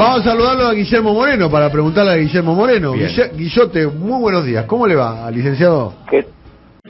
Vamos 0.00 0.20
a 0.20 0.30
saludarlo 0.30 0.66
a 0.68 0.72
Guillermo 0.72 1.12
Moreno 1.12 1.50
para 1.50 1.70
preguntarle 1.70 2.12
a 2.12 2.16
Guillermo 2.16 2.54
Moreno. 2.54 2.94
Guillote, 2.94 3.86
muy 3.86 4.18
buenos 4.18 4.46
días. 4.46 4.64
¿Cómo 4.64 4.86
le 4.86 4.96
va, 4.96 5.30
licenciado? 5.30 5.92
¿Qué, 6.08 6.26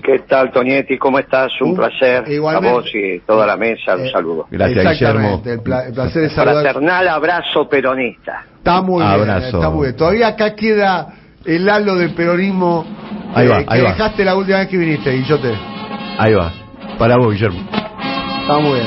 qué 0.01 0.21
tal, 0.29 0.53
Toñetti? 0.53 0.97
¿Cómo 0.97 1.19
estás? 1.19 1.51
Un, 1.61 1.75
placer. 1.75 2.31
Igualmente. 2.31 2.69
A 2.69 2.73
vos 2.73 2.89
y 2.95 3.19
toda 3.27 3.49
la 3.49 3.57
mesa, 3.57 3.97
un 3.97 4.07
eh, 4.07 4.13
saludo. 4.13 4.47
Gracias, 4.49 5.01
Guillermo. 5.01 5.43
El, 5.45 5.61
placer 5.61 6.23
es 6.23 6.33
saludar. 6.33 6.63
Fraternal 6.63 7.09
abrazo 7.09 7.69
peronista. 7.69 8.45
Está 8.59 8.81
muy 8.81 9.05
bien, 9.05 9.29
está 9.29 9.71
muy 9.71 9.87
bien. 9.87 9.97
Todavía 9.97 10.29
acá 10.29 10.55
queda 10.55 11.09
el 11.45 11.69
halo 11.69 11.97
del 11.97 12.15
peronismo 12.15 12.87
ahí 13.35 13.49
va, 13.49 13.65
que 13.65 13.81
dejaste 13.81 14.25
la 14.25 14.37
última 14.37 14.59
vez 14.59 14.69
que 14.69 14.77
viniste, 14.77 15.11
Guillote. 15.11 15.53
Ahí 16.17 16.33
va. 16.33 16.53
Para 16.97 17.17
vos, 17.17 17.33
Guillermo. 17.33 17.59
Está 18.43 18.61
muy 18.61 18.79
bien. 18.79 18.87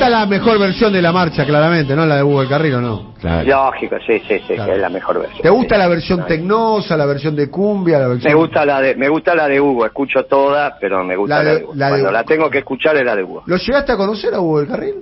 Esta 0.00 0.08
es 0.08 0.18
la 0.18 0.24
mejor 0.24 0.58
versión 0.58 0.94
de 0.94 1.02
la 1.02 1.12
marcha, 1.12 1.44
claramente, 1.44 1.94
¿no? 1.94 2.06
La 2.06 2.16
de 2.16 2.22
Hugo 2.22 2.40
del 2.40 2.48
Carril, 2.48 2.80
no? 2.80 3.12
Lógico, 3.44 3.96
sí, 4.06 4.18
sí, 4.20 4.40
sí, 4.46 4.54
es 4.54 4.78
la 4.78 4.88
mejor 4.88 5.20
versión. 5.20 5.42
¿Te 5.42 5.50
gusta 5.50 5.76
la 5.76 5.88
versión 5.88 6.24
tecnosa, 6.26 6.96
la 6.96 7.04
versión 7.04 7.36
de 7.36 7.50
cumbia, 7.50 7.98
la 7.98 8.08
versión... 8.08 8.32
Me 8.32 8.34
gusta 8.34 8.64
la 8.64 8.80
de, 8.80 8.94
me 8.94 9.10
gusta 9.10 9.34
la 9.34 9.46
de 9.46 9.60
Hugo, 9.60 9.84
escucho 9.84 10.24
toda, 10.24 10.78
pero 10.80 11.04
me 11.04 11.16
gusta 11.16 11.42
la 11.42 11.50
de, 11.50 11.64
Hugo. 11.64 11.74
Cuando 11.76 12.10
la 12.12 12.24
tengo 12.24 12.48
que 12.48 12.60
escuchar 12.60 12.96
es 12.96 13.04
la 13.04 13.14
de 13.14 13.24
Hugo. 13.24 13.42
¿Lo 13.44 13.58
llegaste 13.58 13.92
a 13.92 13.96
conocer 13.98 14.32
a 14.32 14.40
Hugo 14.40 14.60
del 14.60 14.68
Carril? 14.68 14.94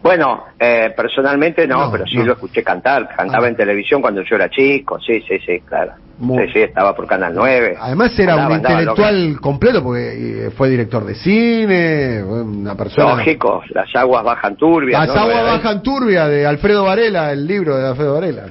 Bueno, 0.00 0.44
eh, 0.60 0.94
personalmente 0.96 1.66
no, 1.66 1.90
pero 1.90 2.06
sí 2.06 2.18
lo 2.18 2.34
escuché 2.34 2.62
cantar. 2.62 3.08
Cantaba 3.08 3.46
ah. 3.46 3.48
en 3.48 3.56
televisión 3.56 4.00
cuando 4.00 4.22
yo 4.22 4.36
era 4.36 4.48
chico, 4.48 5.00
sí, 5.00 5.20
sí, 5.22 5.40
sí, 5.44 5.58
claro. 5.66 5.94
Sí, 6.20 6.52
sí, 6.52 6.58
estaba 6.60 6.94
por 6.94 7.06
Canal 7.06 7.32
9. 7.34 7.76
Además 7.80 8.18
era 8.18 8.46
un 8.46 8.52
intelectual 8.52 9.40
completo 9.40 9.82
porque 9.82 10.46
eh, 10.46 10.50
fue 10.50 10.68
director 10.68 11.04
de 11.04 11.14
cine, 11.14 12.22
una 12.22 12.74
persona... 12.74 13.16
Lógico, 13.16 13.62
Las 13.70 13.88
aguas 13.94 14.22
bajan 14.24 14.56
turbias. 14.56 15.06
Las 15.06 15.16
aguas 15.16 15.44
bajan 15.44 15.82
turbias 15.82 16.28
de 16.28 16.46
Alfredo 16.46 16.84
Varela, 16.84 17.32
el 17.32 17.46
libro 17.46 17.76
de 17.76 17.88
Alfredo 17.88 18.14
Varela. 18.14 18.46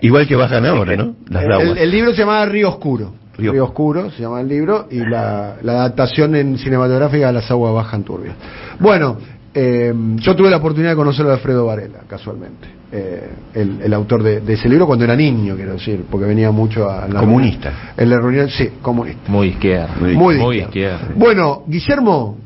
Igual 0.00 0.26
que 0.26 0.36
bajan 0.36 0.64
ahora, 0.64 0.96
¿no? 0.96 1.14
Las 1.28 1.44
el, 1.44 1.78
el, 1.78 1.90
libro 1.90 2.12
se 2.12 2.18
llamaba 2.18 2.46
Río 2.46 2.70
Oscuro. 2.70 3.12
Río. 3.36 3.64
Oscuro 3.64 4.10
se 4.10 4.22
llama 4.22 4.40
el 4.40 4.48
libro 4.48 4.86
y 4.90 4.98
la, 5.00 5.56
la 5.60 5.72
adaptación 5.72 6.34
en 6.36 6.56
cinematográfica 6.56 7.26
de 7.26 7.32
Las 7.34 7.50
aguas 7.50 7.74
bajan 7.74 8.02
turbias. 8.02 8.34
Bueno, 8.80 9.18
eh, 9.58 9.92
yo 10.16 10.36
tuve 10.36 10.50
la 10.50 10.58
oportunidad 10.58 10.90
de 10.90 10.96
conocer 10.96 11.26
a 11.26 11.32
Alfredo 11.32 11.64
Varela, 11.64 12.00
casualmente, 12.06 12.68
eh, 12.92 13.30
el, 13.54 13.92
autor 13.92 14.22
de, 14.22 14.52
ese 14.52 14.68
libro 14.68 14.86
cuando 14.86 15.04
era 15.04 15.16
niño, 15.16 15.56
quiero 15.56 15.72
decir, 15.72 16.04
porque 16.08 16.26
venía 16.26 16.52
mucho 16.52 16.88
a 16.88 17.08
la 17.08 17.20
comunista. 17.20 17.92
en 17.96 18.08
la 18.08 18.16
reunión, 18.18 18.48
sí, 18.48 18.74
comunista. 18.80 19.30
Muy 19.30 19.48
izquierda. 19.48 19.96
Muy, 19.98 20.58
izquierda. 20.58 21.08
Bueno, 21.16 21.64
Guillermo, 21.66 22.38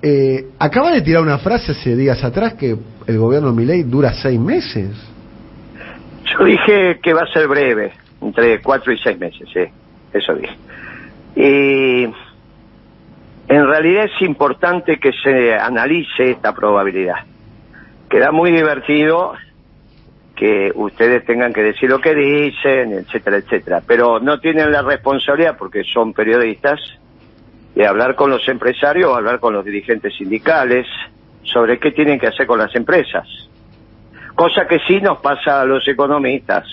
eh, 0.00 0.46
acaba 0.60 0.92
de 0.92 1.02
tirar 1.02 1.22
una 1.22 1.38
frase 1.38 1.72
hace 1.72 1.96
días 1.96 2.22
atrás 2.22 2.54
que 2.54 2.76
el 3.06 3.18
gobierno 3.18 3.50
de 3.50 3.56
Milei 3.56 3.82
dura 3.82 4.12
seis 4.12 4.38
meses. 4.38 4.90
Yo 6.24 6.44
dije 6.44 7.00
que 7.02 7.12
va 7.12 7.22
a 7.22 7.32
ser 7.32 7.48
breve, 7.48 7.92
entre 8.20 8.60
cuatro 8.62 8.92
y 8.92 8.98
seis 8.98 9.18
meses, 9.18 9.48
sí, 9.52 9.64
eso 10.12 10.34
dije. 10.34 10.54
Y 11.34 12.04
en 13.48 13.66
realidad 13.66 14.04
es 14.04 14.22
importante 14.22 14.98
que 15.00 15.10
se 15.12 15.54
analice 15.54 16.30
esta 16.30 16.54
probabilidad. 16.54 17.24
Queda 18.08 18.30
muy 18.30 18.52
divertido 18.52 19.34
que 20.38 20.70
ustedes 20.72 21.24
tengan 21.26 21.52
que 21.52 21.64
decir 21.64 21.90
lo 21.90 22.00
que 22.00 22.14
dicen, 22.14 22.92
etcétera, 22.92 23.38
etcétera, 23.38 23.82
pero 23.84 24.20
no 24.20 24.38
tienen 24.38 24.70
la 24.70 24.82
responsabilidad, 24.82 25.56
porque 25.58 25.82
son 25.82 26.12
periodistas, 26.12 26.78
de 27.74 27.84
hablar 27.84 28.14
con 28.14 28.30
los 28.30 28.48
empresarios 28.48 29.10
o 29.10 29.16
hablar 29.16 29.40
con 29.40 29.52
los 29.52 29.64
dirigentes 29.64 30.14
sindicales 30.16 30.86
sobre 31.42 31.80
qué 31.80 31.90
tienen 31.90 32.20
que 32.20 32.28
hacer 32.28 32.46
con 32.46 32.60
las 32.60 32.72
empresas. 32.76 33.26
Cosa 34.36 34.66
que 34.68 34.78
sí 34.86 35.00
nos 35.00 35.18
pasa 35.18 35.60
a 35.60 35.64
los 35.64 35.86
economistas, 35.88 36.64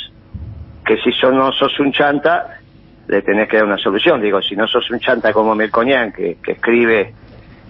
que 0.85 0.97
si 0.97 1.11
son, 1.13 1.35
no 1.35 1.51
sos 1.51 1.79
un 1.79 1.91
chanta, 1.91 2.59
le 3.07 3.23
tenés 3.23 3.49
que 3.49 3.57
dar 3.57 3.65
una 3.65 3.79
solución. 3.79 4.21
Digo, 4.21 4.43
si 4.43 4.55
no 4.55 4.67
sos 4.67 4.89
un 4.91 4.99
chanta 4.99 5.33
como 5.33 5.55
Melcoñán, 5.55 6.11
que, 6.11 6.37
que 6.43 6.51
escribe 6.51 7.13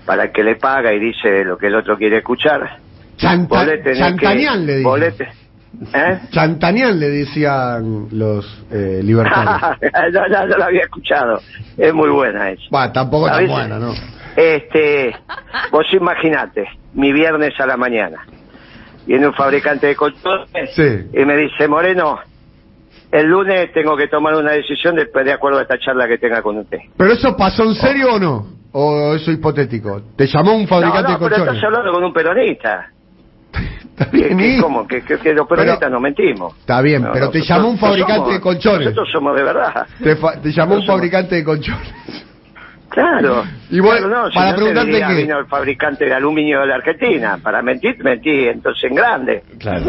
para 0.06 0.26
el 0.26 0.32
que 0.34 0.44
le 0.44 0.56
paga 0.56 0.94
y 0.94 1.00
dice 1.00 1.46
lo 1.46 1.58
que 1.58 1.68
el 1.68 1.76
otro 1.76 1.98
quiere 1.98 2.18
escuchar. 2.18 2.80
Chanta, 3.16 3.66
Chantanian 3.94 4.66
le 4.66 4.78
dice. 4.80 5.45
¿Eh? 5.94 6.20
Chantanian 6.32 7.00
le 7.00 7.10
decían 7.10 8.08
los 8.12 8.46
eh, 8.72 9.02
libertarios. 9.04 9.80
ya, 10.14 10.28
ya, 10.30 10.46
lo 10.46 10.64
había 10.64 10.84
escuchado. 10.84 11.40
Es 11.78 11.94
muy 11.94 12.10
buena 12.10 12.52
eso. 12.52 12.64
Bueno, 12.70 12.92
tampoco 12.92 13.28
tan 13.28 13.48
buena, 13.48 13.80
¿no? 13.80 13.94
Este, 14.36 15.16
vos 15.72 15.86
imaginate, 15.94 16.66
mi 16.94 17.14
viernes 17.14 17.54
a 17.60 17.66
la 17.66 17.78
mañana, 17.78 18.26
viene 19.06 19.28
un 19.28 19.34
fabricante 19.34 19.88
de 19.88 19.96
colchones 19.96 20.78
y 20.78 21.26
me 21.26 21.38
dice, 21.38 21.68
Moreno, 21.68 22.20
el 23.12 23.28
lunes 23.28 23.72
tengo 23.74 23.96
que 23.96 24.08
tomar 24.08 24.36
una 24.36 24.52
decisión 24.52 24.96
de, 24.96 25.06
de 25.06 25.32
acuerdo 25.32 25.60
a 25.60 25.62
esta 25.62 25.80
charla 25.80 26.08
que 26.08 26.18
tenga 26.18 26.42
con 26.42 26.58
usted. 26.58 26.80
¿Pero 26.98 27.14
eso 27.14 27.36
pasó 27.38 27.64
en 27.64 27.76
serio 27.76 28.16
o 28.16 28.20
no? 28.20 28.48
¿O 28.74 29.16
eso 29.16 29.32
hipotético? 29.32 30.02
¿Te 30.18 30.28
llamó 30.28 30.54
un 30.54 30.68
fabricante 30.68 31.14
de 31.14 31.18
colchones? 31.18 31.40
pero 31.40 31.52
estás 31.54 31.64
hablando 31.64 31.94
con 31.94 32.04
un 32.04 32.14
peronista. 32.14 32.92
Está 33.98 34.12
bien, 34.12 34.38
¿Qué, 34.38 34.58
¿Cómo? 34.62 34.86
Que, 34.86 35.02
que, 35.02 35.34
los 35.34 35.48
peronistas 35.48 35.90
no 35.90 36.02
mentimos. 36.02 36.54
Está 36.60 36.82
bien, 36.82 37.08
pero 37.14 37.30
te 37.30 37.42
llamó 37.42 37.70
un 37.70 37.78
fabricante 37.78 38.34
de 38.34 38.42
colchones. 38.42 38.88
Nosotros 38.88 39.10
somos 39.12 39.36
de 39.38 39.44
verdad. 39.44 39.88
Te, 40.04 40.16
te 40.16 40.52
llamó 40.52 40.76
un 40.76 40.86
fabricante 40.86 41.36
de 41.36 41.44
colchones. 41.46 41.94
Claro. 42.90 43.44
Y 43.70 43.80
bueno, 43.80 44.08
no, 44.08 44.30
para 44.34 44.52
no 44.52 44.56
preguntarte 44.58 45.04
qué. 45.06 45.14
vino 45.16 45.40
el 45.40 45.46
fabricante 45.48 46.06
de 46.06 46.14
aluminio 46.14 46.62
de 46.62 46.68
la 46.68 46.76
Argentina. 46.76 47.38
Para 47.42 47.62
mentir, 47.62 48.02
mentí 48.04 48.48
entonces 48.48 48.84
en 48.90 48.96
grande. 48.96 49.44
Claro, 49.60 49.84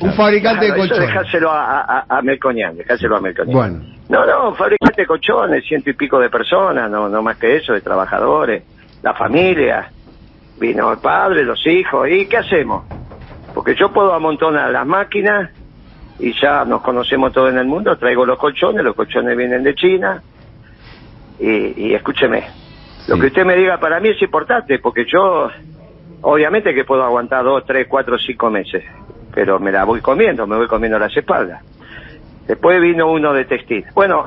Un 0.00 0.12
fabricante 0.12 0.66
de 0.66 0.74
colchones. 0.74 1.06
dejárselo 1.06 1.50
a, 1.50 1.80
a, 1.80 2.04
a 2.08 2.22
Melcoñán, 2.22 2.76
dejárselo 2.76 3.16
a 3.16 3.20
Melcoñán. 3.20 3.52
Bueno. 3.52 3.80
No, 4.08 4.26
no, 4.26 4.54
fabricante 4.54 5.02
de 5.02 5.06
colchones, 5.06 5.64
ciento 5.66 5.88
y 5.90 5.94
pico 5.94 6.18
de 6.18 6.28
personas, 6.28 6.90
no, 6.90 7.08
no 7.08 7.22
más 7.22 7.38
que 7.38 7.56
eso, 7.56 7.72
de 7.72 7.80
trabajadores, 7.80 8.62
la 9.02 9.14
familia. 9.14 9.90
Vino 10.60 10.92
el 10.92 10.98
padre, 10.98 11.44
los 11.44 11.66
hijos, 11.66 12.08
¿y 12.08 12.26
qué 12.26 12.36
hacemos? 12.36 12.84
Porque 13.54 13.74
yo 13.76 13.92
puedo 13.92 14.12
amontonar 14.12 14.70
las 14.70 14.86
máquinas 14.86 15.50
y 16.18 16.32
ya 16.32 16.64
nos 16.64 16.82
conocemos 16.82 17.32
todos 17.32 17.50
en 17.50 17.58
el 17.58 17.66
mundo, 17.66 17.96
traigo 17.96 18.26
los 18.26 18.38
colchones, 18.38 18.84
los 18.84 18.94
colchones 18.94 19.36
vienen 19.36 19.62
de 19.62 19.74
China, 19.74 20.22
y, 21.38 21.92
escúcheme, 21.94 22.44
lo 23.08 23.18
que 23.18 23.26
usted 23.26 23.44
me 23.44 23.56
diga 23.56 23.78
para 23.78 24.00
mí 24.00 24.10
es 24.10 24.22
importante, 24.22 24.78
porque 24.78 25.04
yo, 25.04 25.48
obviamente 26.22 26.74
que 26.74 26.84
puedo 26.84 27.02
aguantar 27.02 27.44
dos, 27.44 27.64
tres, 27.66 27.86
cuatro, 27.88 28.18
cinco 28.18 28.50
meses, 28.50 28.84
pero 29.32 29.58
me 29.58 29.72
la 29.72 29.84
voy 29.84 30.00
comiendo, 30.00 30.46
me 30.46 30.56
voy 30.56 30.68
comiendo 30.68 30.98
las 30.98 31.16
espaldas. 31.16 31.62
Después 32.46 32.80
vino 32.80 33.10
uno 33.10 33.32
de 33.32 33.46
textil. 33.46 33.84
Bueno, 33.94 34.26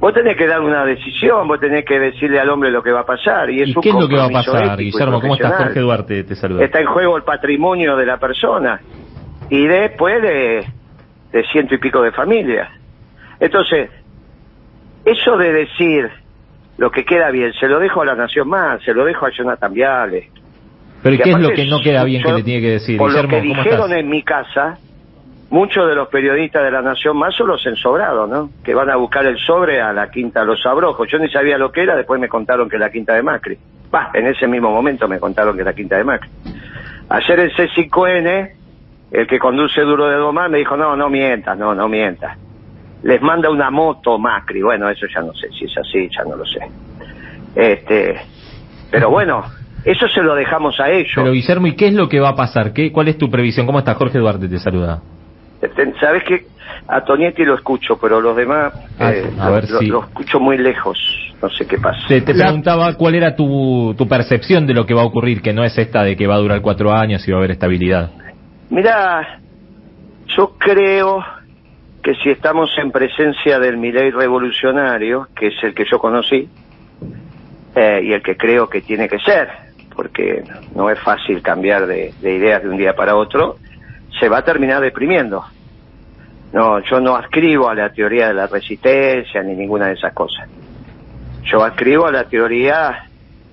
vos 0.00 0.14
tenés 0.14 0.36
que 0.36 0.46
dar 0.46 0.60
una 0.60 0.84
decisión, 0.84 1.46
vos 1.46 1.60
tenés 1.60 1.84
que 1.84 2.00
decirle 2.00 2.40
al 2.40 2.48
hombre 2.48 2.70
lo 2.70 2.82
que 2.82 2.90
va 2.90 3.00
a 3.00 3.06
pasar. 3.06 3.50
¿Y, 3.50 3.62
es 3.62 3.76
qué 3.80 3.90
es 3.90 3.94
lo 3.94 4.08
que 4.08 4.16
va 4.16 4.24
a 4.24 4.30
pasar, 4.30 4.78
Guillermo? 4.78 5.20
¿Cómo 5.20 5.34
estás, 5.34 5.56
Jorge 5.56 5.80
Duarte? 5.80 6.24
Te 6.24 6.34
saluda. 6.34 6.64
Está 6.64 6.80
en 6.80 6.86
juego 6.86 7.16
el 7.16 7.22
patrimonio 7.22 7.96
de 7.96 8.06
la 8.06 8.18
persona 8.18 8.80
y 9.50 9.66
después 9.66 10.22
de, 10.22 10.66
de 11.32 11.44
ciento 11.52 11.74
y 11.74 11.78
pico 11.78 12.02
de 12.02 12.12
familias. 12.12 12.70
Entonces, 13.38 13.90
eso 15.04 15.36
de 15.36 15.52
decir 15.52 16.10
lo 16.78 16.90
que 16.90 17.04
queda 17.04 17.30
bien, 17.30 17.52
se 17.52 17.68
lo 17.68 17.78
dejo 17.78 18.02
a 18.02 18.06
la 18.06 18.14
Nación 18.14 18.48
Más, 18.48 18.82
se 18.82 18.94
lo 18.94 19.04
dejo 19.04 19.26
a 19.26 19.30
Jonathan 19.30 19.72
Viale. 19.72 20.30
Pero 21.02 21.22
¿qué 21.22 21.30
es 21.30 21.38
lo 21.38 21.50
que 21.50 21.66
no 21.66 21.80
queda 21.80 22.04
bien 22.04 22.22
que 22.22 22.32
le 22.32 22.42
tiene 22.42 22.60
que 22.60 22.70
decir? 22.72 22.98
Por 22.98 23.12
lo 23.12 23.28
que 23.28 23.40
dijeron 23.40 23.92
en 23.92 24.08
mi 24.08 24.22
casa, 24.22 24.78
muchos 25.50 25.88
de 25.88 25.94
los 25.94 26.08
periodistas 26.08 26.64
de 26.64 26.70
la 26.70 26.82
Nación 26.82 27.16
Más 27.16 27.34
son 27.34 27.48
los 27.48 27.64
ensobrados, 27.66 28.28
¿no? 28.28 28.50
Que 28.64 28.74
van 28.74 28.90
a 28.90 28.96
buscar 28.96 29.26
el 29.26 29.38
sobre 29.38 29.80
a 29.80 29.92
la 29.92 30.10
Quinta 30.10 30.44
Los 30.44 30.64
Abrojos. 30.64 31.08
Yo 31.10 31.18
ni 31.18 31.28
sabía 31.28 31.58
lo 31.58 31.70
que 31.70 31.82
era, 31.82 31.96
después 31.96 32.20
me 32.20 32.28
contaron 32.28 32.68
que 32.68 32.78
la 32.78 32.90
Quinta 32.90 33.14
de 33.14 33.22
Macri. 33.22 33.58
Bah, 33.90 34.10
en 34.14 34.26
ese 34.26 34.46
mismo 34.46 34.70
momento 34.70 35.06
me 35.08 35.18
contaron 35.18 35.56
que 35.56 35.64
la 35.64 35.72
Quinta 35.72 35.96
de 35.96 36.04
Macri. 36.04 36.30
Ayer 37.08 37.40
el 37.40 37.52
C5N, 37.54 38.52
el 39.10 39.26
que 39.26 39.38
conduce 39.38 39.82
Duro 39.82 40.08
de 40.08 40.16
Domar, 40.16 40.48
me 40.48 40.58
dijo, 40.58 40.76
no, 40.76 40.96
no 40.96 41.10
mientas, 41.10 41.58
no, 41.58 41.74
no 41.74 41.88
mientas 41.88 42.38
les 43.02 43.20
manda 43.22 43.50
una 43.50 43.70
moto 43.70 44.18
Macri. 44.18 44.62
Bueno, 44.62 44.88
eso 44.88 45.06
ya 45.12 45.20
no 45.20 45.32
sé 45.34 45.48
si 45.58 45.64
es 45.64 45.76
así, 45.78 46.08
ya 46.14 46.24
no 46.24 46.36
lo 46.36 46.44
sé. 46.44 46.60
Este, 47.54 48.16
pero 48.90 49.10
bueno, 49.10 49.44
eso 49.84 50.08
se 50.08 50.22
lo 50.22 50.34
dejamos 50.34 50.78
a 50.80 50.90
ellos. 50.90 51.12
Pero 51.14 51.32
Guillermo, 51.32 51.66
¿y 51.66 51.76
qué 51.76 51.88
es 51.88 51.94
lo 51.94 52.08
que 52.08 52.20
va 52.20 52.30
a 52.30 52.36
pasar? 52.36 52.72
¿Qué, 52.72 52.92
¿Cuál 52.92 53.08
es 53.08 53.18
tu 53.18 53.30
previsión? 53.30 53.66
¿Cómo 53.66 53.78
está 53.78 53.94
Jorge 53.94 54.18
Duarte? 54.18 54.48
Te 54.48 54.58
saluda. 54.58 55.00
Este, 55.60 55.92
Sabes 56.00 56.24
que 56.24 56.46
a 56.88 57.02
Tonietti 57.04 57.44
lo 57.44 57.54
escucho, 57.54 57.98
pero 58.00 58.20
los 58.20 58.36
demás 58.36 58.72
ah, 58.98 59.12
eh, 59.12 59.30
lo, 59.82 60.04
escucho 60.04 60.40
muy 60.40 60.56
lejos. 60.56 60.98
No 61.42 61.48
sé 61.50 61.66
qué 61.66 61.78
pasa. 61.78 61.98
Te, 62.08 62.20
preguntaba 62.22 62.94
cuál 62.94 63.14
era 63.14 63.34
tu, 63.34 63.94
tu 63.96 64.06
percepción 64.06 64.66
de 64.66 64.74
lo 64.74 64.84
que 64.84 64.94
va 64.94 65.02
a 65.02 65.06
ocurrir, 65.06 65.40
que 65.40 65.52
no 65.52 65.64
es 65.64 65.76
esta 65.78 66.02
de 66.02 66.16
que 66.16 66.26
va 66.26 66.34
a 66.34 66.38
durar 66.38 66.60
cuatro 66.60 66.92
años 66.92 67.26
y 67.26 67.30
va 67.30 67.38
a 67.38 67.40
haber 67.40 67.52
estabilidad. 67.52 68.10
Mira, 68.68 69.40
yo 70.36 70.54
creo 70.58 71.24
que 72.02 72.14
si 72.16 72.30
estamos 72.30 72.70
en 72.78 72.90
presencia 72.90 73.58
del 73.58 73.76
Milei 73.76 74.10
revolucionario, 74.10 75.28
que 75.34 75.48
es 75.48 75.54
el 75.62 75.74
que 75.74 75.84
yo 75.90 75.98
conocí, 75.98 76.48
eh, 77.74 78.00
y 78.02 78.12
el 78.12 78.22
que 78.22 78.36
creo 78.36 78.68
que 78.68 78.80
tiene 78.80 79.08
que 79.08 79.18
ser, 79.18 79.48
porque 79.94 80.42
no 80.74 80.90
es 80.90 80.98
fácil 81.00 81.42
cambiar 81.42 81.86
de, 81.86 82.12
de 82.20 82.36
ideas 82.36 82.62
de 82.62 82.68
un 82.68 82.76
día 82.76 82.94
para 82.94 83.16
otro, 83.16 83.56
se 84.18 84.28
va 84.28 84.38
a 84.38 84.44
terminar 84.44 84.80
deprimiendo. 84.80 85.44
No, 86.52 86.80
yo 86.80 87.00
no 87.00 87.14
ascribo 87.14 87.68
a 87.68 87.74
la 87.74 87.90
teoría 87.90 88.28
de 88.28 88.34
la 88.34 88.46
resistencia 88.46 89.42
ni 89.42 89.54
ninguna 89.54 89.86
de 89.86 89.94
esas 89.94 90.12
cosas. 90.12 90.48
Yo 91.44 91.62
ascribo 91.62 92.06
a 92.06 92.12
la 92.12 92.24
teoría 92.24 93.06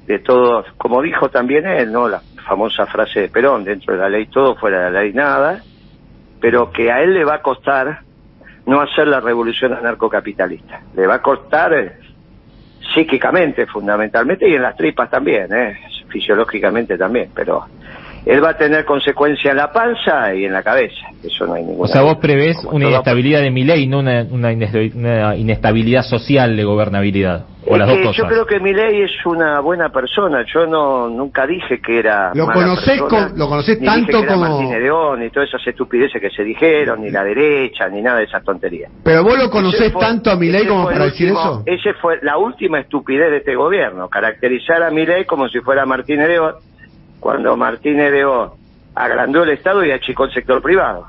de 0.08 0.20
todo, 0.20 0.66
como 0.78 1.02
dijo 1.02 1.30
también 1.30 1.68
él, 1.68 1.92
¿no? 1.92 2.08
La 2.08 2.22
famosa 2.48 2.86
frase 2.86 3.22
de 3.22 3.30
Perón, 3.30 3.64
dentro 3.64 3.94
de 3.94 4.00
la 4.00 4.10
ley 4.10 4.28
todo, 4.28 4.56
fuera 4.56 4.86
de 4.86 4.92
la 4.92 5.02
ley 5.02 5.14
nada, 5.14 5.62
pero 6.40 6.72
que 6.72 6.92
a 6.92 7.02
él 7.02 7.14
le 7.14 7.26
va 7.26 7.36
a 7.36 7.42
costar 7.42 8.02
no 8.66 8.82
hacer 8.82 9.08
la 9.08 9.20
revolución 9.20 9.74
anarcocapitalista. 9.74 10.82
Le 10.96 11.08
va 11.08 11.16
a 11.16 11.22
costar 11.22 11.74
eh, 11.74 11.98
psíquicamente, 12.94 13.66
fundamentalmente, 13.66 14.48
y 14.48 14.56
en 14.56 14.62
las 14.62 14.76
tripas 14.76 15.10
también, 15.10 15.54
¿eh? 15.54 15.80
fisiológicamente 16.10 16.98
también, 16.98 17.32
pero 17.34 17.66
él 18.28 18.44
va 18.44 18.50
a 18.50 18.58
tener 18.58 18.84
consecuencia 18.84 19.52
en 19.52 19.58
la 19.58 19.72
panza 19.72 20.36
y 20.36 20.46
en 20.46 20.52
la 20.52 20.62
cabeza. 20.62 21.08
Eso 21.24 21.48
no 21.48 21.54
hay 21.54 21.64
ninguna. 21.64 21.86
O 21.86 21.88
sea, 21.88 22.02
vos 22.02 22.18
prevés 22.18 22.58
una 22.70 22.90
inestabilidad 22.90 23.42
de 23.42 23.52
mi 23.52 23.64
ley, 23.64 23.88
no 23.88 24.00
una, 24.00 24.26
una, 24.30 24.52
inestabilidad 24.52 26.04
social 26.04 26.58
de 26.58 26.64
gobernabilidad. 26.66 27.46
O 27.70 27.78
las 27.78 27.88
dos 27.88 27.98
cosas. 27.98 28.16
Yo 28.18 28.26
creo 28.26 28.46
que 28.46 28.60
mi 28.60 28.74
ley 28.74 29.02
es 29.02 29.12
una 29.26 29.60
buena 29.60 29.90
persona. 29.90 30.46
Yo 30.54 30.66
no 30.66 31.10
nunca 31.10 31.46
dije 31.46 31.80
que 31.82 32.00
era. 32.00 32.32
¿Lo 32.34 32.48
conocés, 32.48 33.02
lo 33.36 33.48
conocés 33.48 33.80
tanto 33.82 34.26
como. 34.26 34.38
Martín 34.40 35.26
y 35.26 35.30
todas 35.30 35.50
esas 35.50 35.66
estupideces 35.68 36.22
que 36.22 36.30
se 36.30 36.44
dijeron, 36.44 37.02
ni 37.02 37.10
la 37.10 37.24
derecha, 37.24 37.88
ni 37.90 38.02
nada 38.02 38.20
de 38.20 38.26
esas 38.26 38.44
tonterías. 38.44 38.92
Pero 39.04 39.24
vos 39.24 39.38
lo 39.38 39.50
conocés 39.50 39.94
tanto 39.94 40.32
a 40.32 40.36
mi 40.36 40.50
ley 40.50 40.66
como 40.66 40.86
para 40.86 41.06
decir 41.06 41.30
eso. 41.30 41.64
Esa 41.66 41.94
fue 42.02 42.20
la 42.22 42.38
última 42.38 42.80
estupidez 42.80 43.32
de 43.32 43.38
este 43.38 43.56
gobierno, 43.56 44.10
caracterizar 44.10 44.84
a 44.84 44.92
mi 44.92 45.06
ley 45.06 45.26
como 45.26 45.48
si 45.50 45.60
fuera 45.60 45.86
Martín 45.86 46.20
León 46.20 46.56
cuando 47.28 47.58
Martínez 47.58 48.14
de 48.14 48.26
agrandó 48.96 49.44
el 49.44 49.50
Estado 49.50 49.84
y 49.84 49.92
achicó 49.92 50.24
el 50.24 50.32
sector 50.32 50.62
privado. 50.62 51.08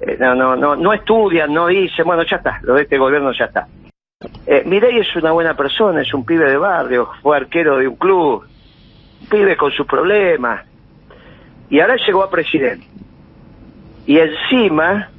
Eh, 0.00 0.16
no, 0.18 0.34
no, 0.34 0.56
no, 0.56 0.74
no 0.74 0.94
estudian, 0.94 1.52
no 1.52 1.66
dicen, 1.66 2.06
bueno, 2.06 2.22
ya 2.22 2.36
está, 2.36 2.60
lo 2.62 2.72
de 2.72 2.84
este 2.84 2.96
gobierno 2.96 3.30
ya 3.32 3.44
está. 3.44 3.68
Eh, 4.46 4.62
Mirey 4.64 5.00
es 5.00 5.14
una 5.16 5.32
buena 5.32 5.54
persona, 5.54 6.00
es 6.00 6.14
un 6.14 6.24
pibe 6.24 6.50
de 6.50 6.56
barrio, 6.56 7.10
fue 7.20 7.36
arquero 7.36 7.76
de 7.76 7.88
un 7.88 7.96
club, 7.96 8.48
pibe 9.30 9.54
con 9.58 9.70
sus 9.70 9.86
problemas, 9.86 10.64
y 11.68 11.78
ahora 11.78 11.96
llegó 11.96 12.22
a 12.22 12.30
presidente. 12.30 12.86
Y 14.06 14.20
encima, 14.20 15.10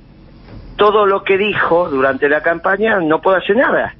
todo 0.75 1.06
lo 1.06 1.23
que 1.23 1.38
dijo 1.38 1.88
durante 1.88 2.27
la 2.29 2.41
campaña 2.41 3.00
no 3.00 3.21
puede 3.21 3.38
hacer 3.38 3.57
nada. 3.57 3.94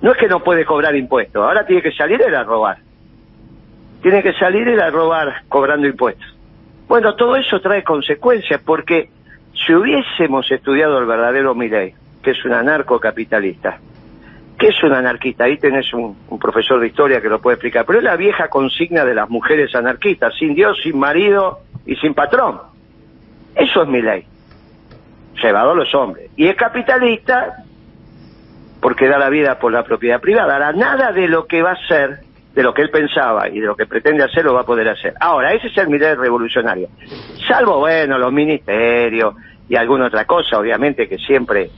No 0.00 0.12
es 0.12 0.16
que 0.16 0.28
no 0.28 0.42
puede 0.42 0.64
cobrar 0.64 0.96
impuestos, 0.96 1.44
ahora 1.44 1.66
tiene 1.66 1.82
que 1.82 1.92
salir 1.92 2.22
a 2.24 2.42
robar 2.42 2.78
tiene 4.02 4.22
que 4.22 4.32
salir 4.34 4.68
y 4.68 4.78
a 4.78 4.90
robar 4.90 5.42
cobrando 5.48 5.86
impuestos. 5.86 6.36
Bueno, 6.88 7.14
todo 7.14 7.36
eso 7.36 7.60
trae 7.60 7.84
consecuencias 7.84 8.60
porque 8.64 9.10
si 9.54 9.74
hubiésemos 9.74 10.50
estudiado 10.50 10.98
el 10.98 11.06
verdadero 11.06 11.54
Milei, 11.54 11.94
que 12.22 12.32
es 12.32 12.44
un 12.44 12.52
anarcocapitalista, 12.52 13.78
que 14.58 14.68
es 14.68 14.82
un 14.82 14.92
anarquista, 14.92 15.44
ahí 15.44 15.56
tenés 15.56 15.92
un, 15.94 16.16
profesor 16.40 16.80
de 16.80 16.88
historia 16.88 17.20
que 17.20 17.28
lo 17.28 17.40
puede 17.40 17.54
explicar, 17.54 17.84
pero 17.86 17.98
es 17.98 18.04
la 18.04 18.16
vieja 18.16 18.48
consigna 18.48 19.04
de 19.04 19.14
las 19.14 19.30
mujeres 19.30 19.74
anarquistas, 19.74 20.34
sin 20.38 20.54
Dios, 20.54 20.78
sin 20.82 20.98
marido 20.98 21.60
y 21.86 21.96
sin 21.96 22.14
patrón. 22.14 22.60
Eso 23.54 23.82
es 23.82 23.88
mi 23.88 24.02
ley, 24.02 24.24
llevado 25.42 25.72
a 25.72 25.74
los 25.74 25.94
hombres. 25.94 26.30
Y 26.36 26.46
es 26.46 26.56
capitalista 26.56 27.64
porque 28.80 29.08
da 29.08 29.18
la 29.18 29.28
vida 29.28 29.58
por 29.58 29.72
la 29.72 29.84
propiedad 29.84 30.20
privada. 30.20 30.72
Nada 30.72 31.12
de 31.12 31.28
lo 31.28 31.46
que 31.46 31.62
va 31.62 31.72
a 31.72 31.86
ser 31.86 32.29
de 32.54 32.62
lo 32.62 32.74
que 32.74 32.82
él 32.82 32.90
pensaba 32.90 33.48
y 33.48 33.60
de 33.60 33.66
lo 33.66 33.76
que 33.76 33.86
pretende 33.86 34.24
hacer 34.24 34.44
lo 34.44 34.54
va 34.54 34.62
a 34.62 34.66
poder 34.66 34.88
hacer. 34.88 35.14
Ahora, 35.20 35.52
ese 35.52 35.68
es 35.68 35.78
el 35.78 35.88
mirar 35.88 36.18
revolucionario. 36.18 36.88
Salvo, 37.46 37.78
bueno, 37.78 38.18
los 38.18 38.32
ministerios 38.32 39.34
y 39.68 39.76
alguna 39.76 40.06
otra 40.06 40.24
cosa, 40.24 40.58
obviamente, 40.58 41.08
que 41.08 41.18
siempre 41.18 41.70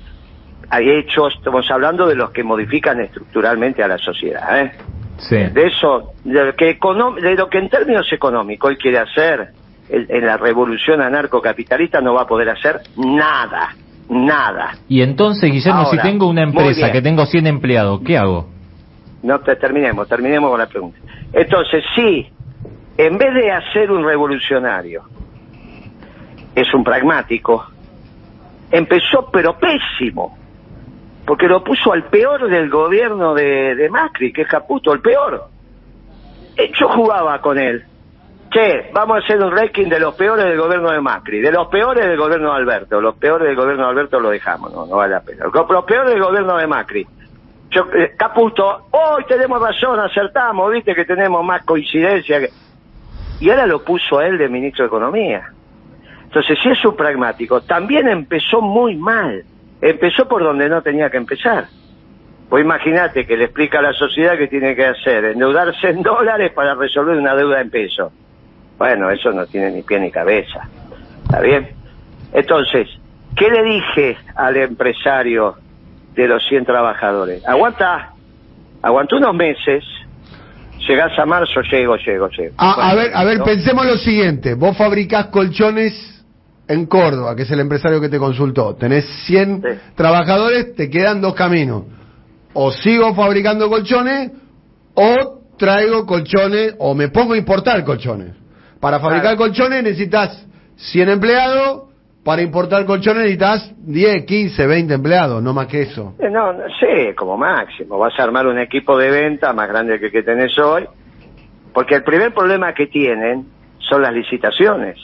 hay 0.71 0.89
hechos, 0.91 1.35
estamos 1.37 1.71
hablando 1.71 2.07
de 2.07 2.15
los 2.15 2.31
que 2.31 2.43
modifican 2.43 3.01
estructuralmente 3.01 3.83
a 3.83 3.89
la 3.89 3.99
sociedad. 3.99 4.61
¿eh? 4.61 4.73
Sí. 5.19 5.37
De 5.37 5.67
eso, 5.67 6.13
de 6.25 6.47
lo, 6.47 6.55
que 6.55 6.79
de 7.21 7.35
lo 7.35 7.49
que 7.51 7.59
en 7.59 7.69
términos 7.69 8.11
económicos 8.11 8.71
él 8.71 8.79
quiere 8.79 8.99
hacer 8.99 9.51
en 9.91 10.27
la 10.27 10.39
revolución 10.39 11.03
anarcocapitalista 11.03 12.01
no 12.01 12.15
va 12.15 12.23
a 12.23 12.27
poder 12.27 12.49
hacer 12.49 12.81
nada, 12.97 13.75
nada. 14.09 14.73
Y 14.89 15.03
entonces, 15.03 15.53
Guillermo, 15.53 15.85
si 15.87 15.99
tengo 15.99 16.27
una 16.27 16.43
empresa 16.43 16.91
que 16.91 17.03
tengo 17.03 17.27
100 17.27 17.47
empleados, 17.47 18.01
¿qué 18.05 18.17
hago? 18.17 18.52
No 19.23 19.39
te 19.41 19.57
terminemos, 19.57 20.09
terminemos 20.09 20.51
con 20.51 20.59
la 20.59 20.67
pregunta. 20.67 20.99
Entonces, 21.33 21.85
sí, 21.95 22.29
en 22.97 23.19
vez 23.19 23.35
de 23.35 23.53
hacer 23.53 23.91
un 23.91 24.05
revolucionario, 24.05 25.05
es 26.55 26.73
un 26.75 26.85
pragmático, 26.85 27.67
empezó 28.71 29.31
pero 29.33 29.57
pésimo, 29.59 30.37
porque 31.27 31.47
lo 31.47 31.63
puso 31.63 31.93
al 31.93 32.05
peor 32.05 32.49
del 32.49 32.69
gobierno 32.69 33.35
de, 33.35 33.89
Macri, 33.91 34.33
que 34.33 34.43
es 34.43 34.49
Caputo, 34.49 34.93
el 34.93 35.01
peor. 35.01 35.45
Eh, 36.57 36.71
yo 36.79 36.89
jugaba 36.89 37.41
con 37.41 37.59
él. 37.59 37.85
Che, 38.51 38.91
vamos 38.93 39.17
a 39.17 39.21
hacer 39.21 39.43
un 39.43 39.51
ranking 39.51 39.87
de 39.87 39.99
los 39.99 40.15
peores 40.15 40.45
del 40.45 40.59
gobierno 40.59 40.91
de 40.91 41.01
Macri, 41.01 41.41
de 41.41 41.51
los 41.51 41.69
peores 41.69 42.05
del 42.05 42.19
gobierno 42.19 42.51
de 42.51 42.57
Alberto. 42.57 43.01
Los 43.01 43.17
peores 43.17 43.49
del 43.49 43.57
gobierno 43.57 43.85
de 43.85 43.91
Alberto 43.91 44.21
lo 44.21 44.29
dejamos, 44.29 44.71
no, 44.75 44.85
no 44.85 44.97
vale 44.97 45.15
la 45.15 45.21
pena. 45.23 45.47
Los 45.47 45.85
peores 45.85 46.13
del 46.13 46.23
gobierno 46.23 46.59
de 46.59 46.67
Macri. 46.67 47.07
Yo, 47.73 47.87
eh, 47.95 48.13
Caputo, 48.19 48.89
hoy 48.91 49.25
tenemos 49.27 49.61
razón, 49.61 49.99
acertamos, 49.99 50.71
viste 50.71 50.95
que 50.95 51.07
tenemos 51.07 51.43
más 51.43 51.65
coincidencia. 51.65 52.41
Y 53.41 53.51
ahora 53.51 53.67
lo 53.67 53.83
puso 53.83 54.19
a 54.19 54.27
él 54.27 54.37
de 54.37 54.49
ministro 54.49 54.85
de 54.85 54.89
Economía. 54.89 55.51
Entonces, 56.23 56.59
si 56.63 56.69
es 56.69 56.85
un 56.85 56.95
pragmático, 56.95 57.63
también 57.63 58.09
empezó 58.09 58.61
muy 58.61 58.95
mal. 58.97 59.43
Empezó 59.81 60.29
por 60.29 60.45
donde 60.45 60.69
no 60.69 60.83
tenía 60.83 61.09
que 61.09 61.17
empezar. 61.17 61.67
Pues 62.51 62.63
imagínate 62.63 63.27
que 63.27 63.39
le 63.39 63.45
explica 63.45 63.79
a 63.79 63.83
la 63.83 63.95
sociedad 63.95 64.37
que 64.37 64.49
tiene 64.49 64.77
que 64.77 64.85
hacer, 64.85 65.25
endeudarse 65.25 65.89
en 65.89 66.03
dólares 66.03 66.53
para 66.53 66.75
resolver 66.75 67.17
una 67.17 67.35
deuda 67.35 67.63
en 67.63 67.71
pesos. 67.71 68.13
Bueno, 68.77 69.11
eso 69.11 69.33
no 69.33 69.47
tiene 69.47 69.71
ni 69.71 69.83
pie 69.83 69.99
ni 69.99 70.11
cabeza. 70.11 70.69
¿Está 71.25 71.41
bien? 71.41 71.71
Entonces, 72.35 72.89
¿qué 73.35 73.49
le 73.49 73.63
dije 73.63 74.19
al 74.35 74.59
empresario 74.59 75.57
de 76.15 76.29
los 76.29 76.47
100 76.47 76.65
trabajadores. 76.65 77.47
Aguanta, 77.47 78.13
aguanta 78.83 79.17
unos 79.17 79.35
meses, 79.35 79.85
llegás 80.87 81.19
a 81.19 81.27
marzo, 81.27 81.61
llego, 81.63 81.97
llego, 81.97 82.29
llego. 82.29 82.55
Ah, 82.59 82.91
a 82.91 82.95
ver, 82.95 83.11
a 83.15 83.25
ver, 83.25 83.43
pensemos 83.43 83.87
lo 83.87 83.97
siguiente, 83.97 84.55
vos 84.55 84.77
fabricás 84.77 85.27
colchones 85.27 86.25
en 86.69 86.87
Córdoba, 86.87 87.35
que 87.35 87.43
es 87.43 87.51
el 87.51 87.61
empresario 87.61 88.01
que 88.01 88.09
te 88.09 88.19
consultó, 88.19 88.75
tenés 88.75 89.05
100 89.27 89.63
trabajadores, 89.95 90.75
te 90.75 90.89
quedan 90.89 91.21
dos 91.21 91.35
caminos, 91.35 91.85
o 92.55 92.71
sigo 92.73 93.15
fabricando 93.15 93.69
colchones, 93.69 94.33
o 94.95 95.41
traigo 95.59 96.07
colchones, 96.07 96.75
o 96.79 96.95
me 96.95 97.09
pongo 97.09 97.35
a 97.35 97.39
importar 97.39 97.85
colchones. 97.85 98.35
Para 98.81 98.99
fabricar 98.99 99.37
colchones 99.37 99.83
necesitas 99.83 100.45
100 100.77 101.09
empleados, 101.09 101.92
para 102.25 102.43
importar 102.43 102.87
colchones 102.87 103.23
necesitas 103.23 103.75
10, 103.79 104.25
15, 104.25 104.67
20 104.67 104.95
empleados, 104.95 105.43
no 105.43 105.53
más 105.53 105.67
que 105.67 105.83
eso. 105.83 106.15
Eh, 106.19 106.31
no, 106.31 106.53
no 106.53 106.63
como 107.17 107.37
máximo. 107.37 107.99
Vas 107.99 108.19
a 108.19 108.23
armar 108.23 108.47
un 108.47 108.59
equipo 108.59 108.97
de 108.97 109.11
venta 109.11 109.53
más 109.53 109.69
grande 109.69 109.99
que 109.99 110.07
el 110.07 110.13
que 110.13 110.23
tenés 110.23 110.57
hoy. 110.59 110.87
Porque 111.73 111.97
el 111.97 112.05
primer 112.05 112.33
problema 112.33 112.75
que 112.75 112.87
tienen 112.87 113.47
son 113.79 114.03
las 114.03 114.13
licitaciones. 114.13 114.99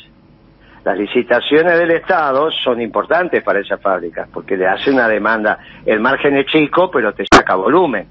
Las 0.84 0.96
licitaciones 0.96 1.78
del 1.78 1.90
Estado 1.90 2.50
son 2.50 2.80
importantes 2.80 3.42
para 3.42 3.60
esas 3.60 3.80
fábricas 3.80 4.28
porque 4.32 4.56
le 4.56 4.66
hace 4.66 4.90
una 4.90 5.08
demanda. 5.08 5.58
El 5.84 6.00
margen 6.00 6.36
es 6.36 6.46
chico, 6.46 6.90
pero 6.90 7.12
te 7.12 7.24
saca 7.30 7.56
volumen. 7.56 8.06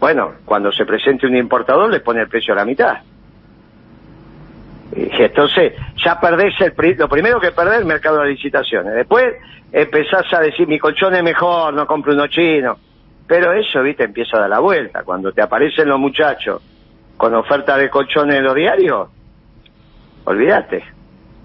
Bueno, 0.00 0.32
cuando 0.44 0.72
se 0.72 0.84
presente 0.84 1.26
un 1.26 1.36
importador 1.36 1.90
le 1.90 2.00
pone 2.00 2.22
el 2.22 2.28
precio 2.28 2.52
a 2.52 2.56
la 2.56 2.64
mitad. 2.64 2.98
Entonces 4.92 5.72
ya 5.96 6.20
perdés 6.20 6.54
el, 6.60 6.74
lo 6.96 7.08
primero 7.08 7.40
que 7.40 7.52
perdés 7.52 7.80
el 7.80 7.84
mercado 7.84 8.20
de 8.20 8.30
licitaciones. 8.30 8.94
Después 8.94 9.34
empezás 9.72 10.32
a 10.32 10.40
decir 10.40 10.68
mi 10.68 10.78
colchón 10.78 11.14
es 11.14 11.22
mejor, 11.22 11.74
no 11.74 11.86
compro 11.86 12.12
uno 12.12 12.26
chino. 12.26 12.78
Pero 13.26 13.52
eso, 13.52 13.82
viste, 13.82 14.04
empieza 14.04 14.36
a 14.36 14.40
dar 14.40 14.50
la 14.50 14.60
vuelta. 14.60 15.02
Cuando 15.02 15.32
te 15.32 15.42
aparecen 15.42 15.88
los 15.88 15.98
muchachos 15.98 16.62
con 17.16 17.34
oferta 17.34 17.76
de 17.76 17.88
colchones 17.88 18.36
en 18.36 18.44
los 18.44 18.54
diarios, 18.54 19.08
olvídate. 20.24 20.84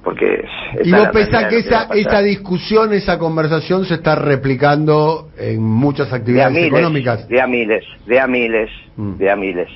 Porque 0.09 0.43
y 0.83 0.91
vos 0.91 1.09
pensás 1.13 1.45
que 1.49 1.59
esa, 1.59 1.83
esa 1.93 2.19
discusión, 2.23 2.91
esa 2.93 3.19
conversación 3.19 3.85
se 3.85 3.93
está 3.93 4.15
replicando 4.15 5.29
en 5.37 5.61
muchas 5.61 6.11
actividades 6.11 6.65
económicas. 6.65 7.27
De 7.27 7.39
a 7.39 7.45
miles, 7.45 7.85
de 8.07 8.19
a 8.19 8.25
miles, 8.25 8.71
mm. 8.95 9.17
de 9.17 9.29
a 9.29 9.35
miles. 9.35 9.69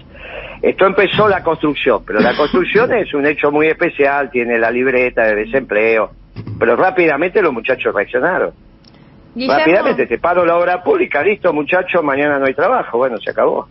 Esto 0.59 0.87
empezó 0.87 1.27
la 1.27 1.43
construcción, 1.43 2.03
pero 2.03 2.19
la 2.19 2.35
construcción 2.35 2.91
es 2.97 3.13
un 3.13 3.27
hecho 3.27 3.51
muy 3.51 3.67
especial, 3.67 4.31
tiene 4.31 4.57
la 4.57 4.71
libreta 4.71 5.21
de 5.27 5.35
desempleo, 5.35 6.09
pero 6.57 6.75
rápidamente 6.75 7.39
los 7.39 7.53
muchachos 7.53 7.93
reaccionaron. 7.93 8.53
Rápidamente, 9.35 10.07
te 10.07 10.17
paro 10.17 10.43
la 10.47 10.57
obra 10.57 10.81
pública, 10.81 11.21
listo 11.21 11.53
muchachos, 11.53 12.03
mañana 12.03 12.39
no 12.39 12.45
hay 12.45 12.55
trabajo, 12.55 12.97
bueno, 12.97 13.17
se 13.19 13.29
acabó. 13.29 13.67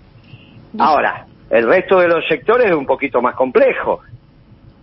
Ahora, 0.78 1.26
El 1.50 1.66
resto 1.66 1.98
de 1.98 2.06
los 2.06 2.24
sectores 2.28 2.70
es 2.70 2.76
un 2.76 2.86
poquito 2.86 3.20
más 3.20 3.34
complejo. 3.34 4.00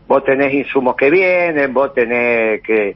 Vos 0.10 0.24
tenés 0.24 0.52
insumos 0.52 0.96
que 0.96 1.12
vienen, 1.12 1.72
vos 1.72 1.94
tenés 1.94 2.64
que, 2.64 2.96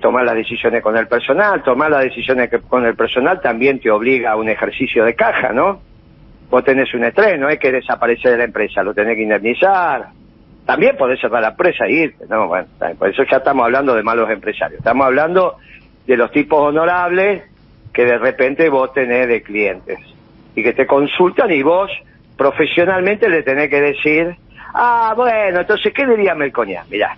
tomar 0.00 0.24
las 0.24 0.34
decisiones 0.34 0.82
con 0.82 0.96
el 0.96 1.06
personal, 1.06 1.62
tomar 1.62 1.90
las 1.90 2.04
decisiones 2.04 2.48
que, 2.48 2.58
con 2.58 2.86
el 2.86 2.96
personal 2.96 3.38
también 3.42 3.78
te 3.80 3.90
obliga 3.90 4.32
a 4.32 4.36
un 4.36 4.48
ejercicio 4.48 5.04
de 5.04 5.14
caja, 5.14 5.52
¿no? 5.52 5.82
Vos 6.48 6.64
tenés 6.64 6.94
un 6.94 7.04
estrés, 7.04 7.38
no 7.38 7.50
es 7.50 7.58
que 7.58 7.70
desaparece 7.70 8.30
de 8.30 8.38
la 8.38 8.44
empresa, 8.44 8.82
lo 8.82 8.94
tenés 8.94 9.14
que 9.16 9.24
indemnizar. 9.24 10.08
También 10.64 10.96
podés 10.96 11.20
cerrar 11.20 11.42
la 11.42 11.48
empresa 11.48 11.86
y 11.86 11.96
irte, 11.96 12.24
¿no? 12.30 12.48
Bueno, 12.48 12.66
por 12.98 13.10
eso 13.10 13.24
ya 13.30 13.36
estamos 13.36 13.62
hablando 13.66 13.94
de 13.94 14.02
malos 14.02 14.30
empresarios. 14.30 14.78
Estamos 14.78 15.06
hablando 15.06 15.58
de 16.06 16.16
los 16.16 16.32
tipos 16.32 16.60
honorables 16.60 17.42
que 17.92 18.06
de 18.06 18.16
repente 18.16 18.70
vos 18.70 18.90
tenés 18.94 19.28
de 19.28 19.42
clientes 19.42 19.98
y 20.54 20.62
que 20.62 20.72
te 20.72 20.86
consultan 20.86 21.52
y 21.52 21.62
vos 21.62 21.90
profesionalmente 22.38 23.28
le 23.28 23.42
tenés 23.42 23.68
que 23.68 23.82
decir, 23.82 24.36
ah, 24.74 25.14
bueno, 25.16 25.60
entonces, 25.60 25.92
¿qué 25.92 26.06
diría 26.06 26.34
Melcoña? 26.34 26.84
Mirá. 26.90 27.16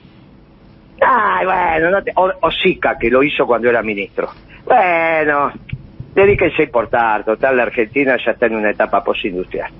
Ay, 1.00 1.44
bueno, 1.44 1.90
no 1.90 2.02
te... 2.02 2.12
o, 2.14 2.50
Sica, 2.50 2.96
que 2.98 3.10
lo 3.10 3.22
hizo 3.22 3.46
cuando 3.46 3.68
era 3.68 3.82
ministro. 3.82 4.30
Bueno, 4.64 5.52
dedíquense 6.14 6.62
a 6.62 6.64
importar, 6.64 7.24
total, 7.24 7.56
la 7.56 7.64
Argentina 7.64 8.16
ya 8.24 8.32
está 8.32 8.46
en 8.46 8.56
una 8.56 8.70
etapa 8.70 9.04
postindustrial. 9.04 9.70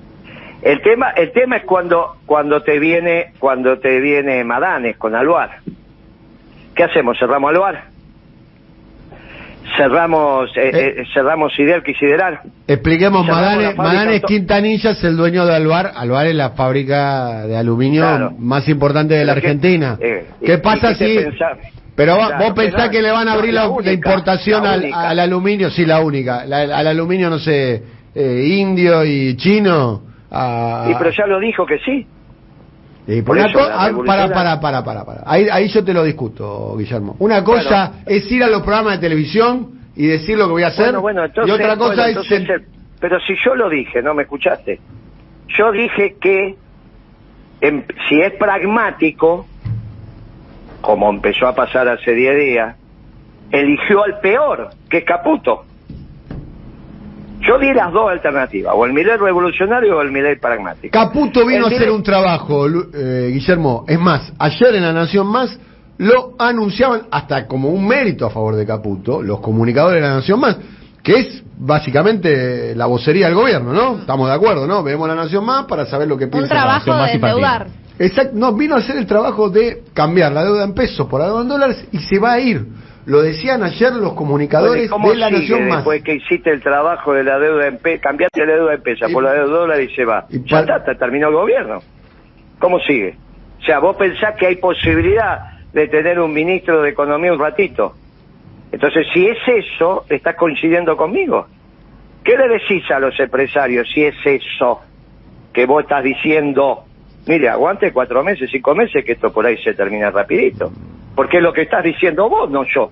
El 0.61 0.81
tema, 0.81 1.11
el 1.11 1.31
tema 1.31 1.57
es 1.57 1.65
cuando, 1.65 2.17
cuando 2.25 2.61
te 2.63 2.79
viene, 2.79 3.33
cuando 3.39 3.77
te 3.79 3.99
viene 3.99 4.43
Madanes 4.43 4.97
con 4.97 5.15
Aluar. 5.15 5.59
¿Qué 6.75 6.83
hacemos? 6.83 7.17
¿Cerramos 7.17 7.49
Aluar? 7.49 7.96
Cerramos 9.75 10.49
eh, 10.55 10.69
eh, 10.73 10.95
eh 10.97 11.03
cerramos 11.13 11.53
Siderque 11.53 11.91
y 11.91 11.95
Sideral. 11.95 12.39
Expliquemos, 12.67 13.25
Madanes, 13.25 14.23
Quintanilla 14.23 14.91
es 14.91 15.03
el 15.03 15.17
dueño 15.17 15.45
de 15.45 15.55
Alvar. 15.55 15.91
Alvar 15.95 16.27
es 16.27 16.35
la 16.35 16.51
fábrica 16.51 17.45
de 17.47 17.57
aluminio 17.57 18.33
más 18.37 18.67
importante 18.69 19.15
de 19.15 19.25
la 19.25 19.33
Argentina. 19.33 19.97
Eh, 19.99 20.25
¿Qué 20.43 20.57
pasa 20.59 20.95
si... 20.95 21.17
pero 21.95 22.15
vos 22.15 22.53
pensás 22.55 22.89
que 22.89 23.01
le 23.01 23.11
van 23.11 23.27
a 23.27 23.33
abrir 23.33 23.53
la, 23.53 23.65
importación 23.91 24.65
al, 24.65 25.19
aluminio, 25.19 25.69
sí, 25.69 25.85
la 25.85 26.01
única, 26.01 26.41
al 26.41 26.87
aluminio, 26.87 27.29
no 27.29 27.39
sé, 27.39 27.83
indio 28.15 29.03
y 29.03 29.35
chino. 29.37 30.03
y 30.31 30.93
pero 30.97 31.09
ya 31.11 31.25
lo 31.27 31.39
dijo 31.39 31.65
que 31.65 31.79
sí. 31.79 32.05
Por 33.25 33.39
ah, 33.39 33.91
para, 34.05 34.27
para, 34.27 34.59
para, 34.59 34.83
para, 34.83 35.05
para. 35.05 35.23
Ahí, 35.25 35.47
ahí 35.49 35.69
yo 35.69 35.83
te 35.83 35.93
lo 35.93 36.03
discuto, 36.03 36.75
Guillermo. 36.77 37.15
Una 37.19 37.41
cosa 37.41 38.01
es 38.05 38.29
ir 38.29 38.43
a 38.43 38.49
los 38.49 38.63
programas 38.63 38.95
de 38.95 38.99
televisión 38.99 39.79
y 39.95 40.07
decir 40.07 40.37
lo 40.37 40.47
que 40.47 40.51
voy 40.51 40.63
a 40.63 40.67
hacer. 40.67 40.93
y 41.45 41.51
otra 41.51 41.77
cosa 41.77 42.09
es... 42.09 42.31
Eh, 42.31 42.65
pero 42.99 43.19
si 43.21 43.33
yo 43.45 43.55
lo 43.55 43.69
dije, 43.69 44.01
¿no 44.01 44.13
me 44.13 44.23
escuchaste? 44.23 44.79
Yo 45.47 45.71
dije 45.71 46.17
que 46.19 46.57
em, 47.61 47.83
si 48.09 48.19
es 48.19 48.33
pragmático, 48.33 49.45
como 50.81 51.09
empezó 51.09 51.47
a 51.47 51.55
pasar 51.55 51.87
hace 51.87 52.11
10 52.11 52.37
días, 52.37 52.75
eligió 53.51 54.03
al 54.03 54.19
peor, 54.19 54.71
que 54.89 54.97
es 54.97 55.03
Caputo. 55.05 55.65
Yo 57.47 57.57
di 57.57 57.73
las 57.73 57.93
dos 57.93 58.11
alternativas, 58.11 58.73
o 58.75 58.85
el 58.85 58.93
Miley 58.93 59.15
revolucionario 59.17 59.97
o 59.97 60.01
el 60.01 60.11
Miley 60.11 60.37
pragmático. 60.37 60.91
Caputo 60.91 61.45
vino 61.45 61.65
a 61.65 61.69
hacer 61.69 61.89
un 61.89 62.03
trabajo, 62.03 62.67
eh, 62.67 63.29
Guillermo. 63.31 63.85
Es 63.87 63.99
más, 63.99 64.33
ayer 64.37 64.75
en 64.75 64.83
La 64.83 64.91
Nación 64.91 65.27
Más 65.27 65.57
lo 65.97 66.33
anunciaban 66.37 67.03
hasta 67.09 67.47
como 67.47 67.69
un 67.69 67.87
mérito 67.87 68.25
a 68.25 68.29
favor 68.29 68.55
de 68.55 68.65
Caputo, 68.65 69.21
los 69.21 69.39
comunicadores 69.39 70.01
de 70.01 70.07
La 70.07 70.15
Nación 70.15 70.39
Más, 70.39 70.57
que 71.01 71.19
es 71.19 71.43
básicamente 71.57 72.75
la 72.75 72.85
vocería 72.85 73.27
del 73.27 73.35
gobierno, 73.35 73.71
¿no? 73.71 73.99
Estamos 73.99 74.27
de 74.27 74.35
acuerdo, 74.35 74.67
¿no? 74.67 74.83
Vemos 74.83 75.07
La 75.07 75.15
Nación 75.15 75.45
Más 75.45 75.65
para 75.65 75.85
saber 75.85 76.07
lo 76.07 76.17
que 76.17 76.27
piensa. 76.27 76.43
Un 76.43 76.49
trabajo 76.49 76.95
de 76.95 77.11
endeudar. 77.13 77.67
Exacto, 77.99 78.33
no, 78.35 78.53
vino 78.53 78.75
a 78.75 78.79
hacer 78.79 78.97
el 78.97 79.07
trabajo 79.07 79.49
de 79.49 79.83
cambiar 79.93 80.31
la 80.31 80.43
deuda 80.43 80.63
en 80.63 80.73
pesos 80.73 81.07
por 81.07 81.19
la 81.19 81.27
deuda 81.27 81.41
en 81.41 81.47
dólares 81.47 81.87
y 81.91 81.99
se 81.99 82.19
va 82.19 82.33
a 82.33 82.39
ir. 82.39 82.67
Lo 83.07 83.21
decían 83.21 83.63
ayer 83.63 83.93
los 83.93 84.15
comunicadores 84.15 84.89
de 84.91 85.15
la 85.15 85.29
Nación 85.29 85.69
Más. 85.69 85.77
Después 85.77 86.03
que 86.03 86.15
hiciste 86.15 86.51
el 86.51 86.61
trabajo 86.61 87.13
de 87.13 87.23
la 87.23 87.39
deuda 87.39 87.67
en 87.67 87.77
pesos, 87.77 88.01
cambiaste 88.01 88.45
la 88.45 88.53
deuda 88.53 88.73
en 88.73 88.81
pesos 88.81 89.09
por 89.13 89.23
la 89.23 89.31
deuda 89.31 89.45
en 89.45 89.51
dólares 89.51 89.89
y 89.89 89.95
se 89.95 90.03
va. 90.03 90.25
Y 90.29 90.43
ya 90.43 90.59
está, 90.59 90.83
terminó 90.93 91.29
el 91.29 91.35
gobierno. 91.35 91.79
¿Cómo 92.59 92.81
sigue? 92.81 93.15
O 93.61 93.63
sea, 93.63 93.79
vos 93.79 93.95
pensás 93.95 94.35
que 94.35 94.47
hay 94.47 94.57
posibilidad 94.57 95.39
de 95.71 95.87
tener 95.87 96.19
un 96.19 96.33
ministro 96.33 96.81
de 96.81 96.89
Economía 96.89 97.31
un 97.31 97.39
ratito. 97.39 97.95
Entonces, 98.73 99.07
si 99.13 99.25
es 99.25 99.37
eso, 99.47 100.03
estás 100.09 100.35
coincidiendo 100.35 100.97
conmigo. 100.97 101.47
¿Qué 102.25 102.35
le 102.35 102.49
decís 102.49 102.83
a 102.91 102.99
los 102.99 103.17
empresarios 103.21 103.89
si 103.89 104.03
es 104.03 104.15
eso 104.25 104.81
que 105.53 105.65
vos 105.65 105.83
estás 105.83 106.03
diciendo? 106.03 106.83
Mire, 107.25 107.47
aguante 107.47 107.93
cuatro 107.93 108.21
meses, 108.21 108.49
cinco 108.51 108.75
meses, 108.75 109.05
que 109.05 109.13
esto 109.13 109.31
por 109.31 109.45
ahí 109.45 109.55
se 109.63 109.73
termina 109.73 110.11
rapidito. 110.11 110.73
Porque 111.17 111.37
es 111.37 111.43
lo 111.43 111.51
que 111.51 111.63
estás 111.63 111.83
diciendo 111.83 112.29
vos, 112.29 112.47
no 112.47 112.63
yo. 112.63 112.91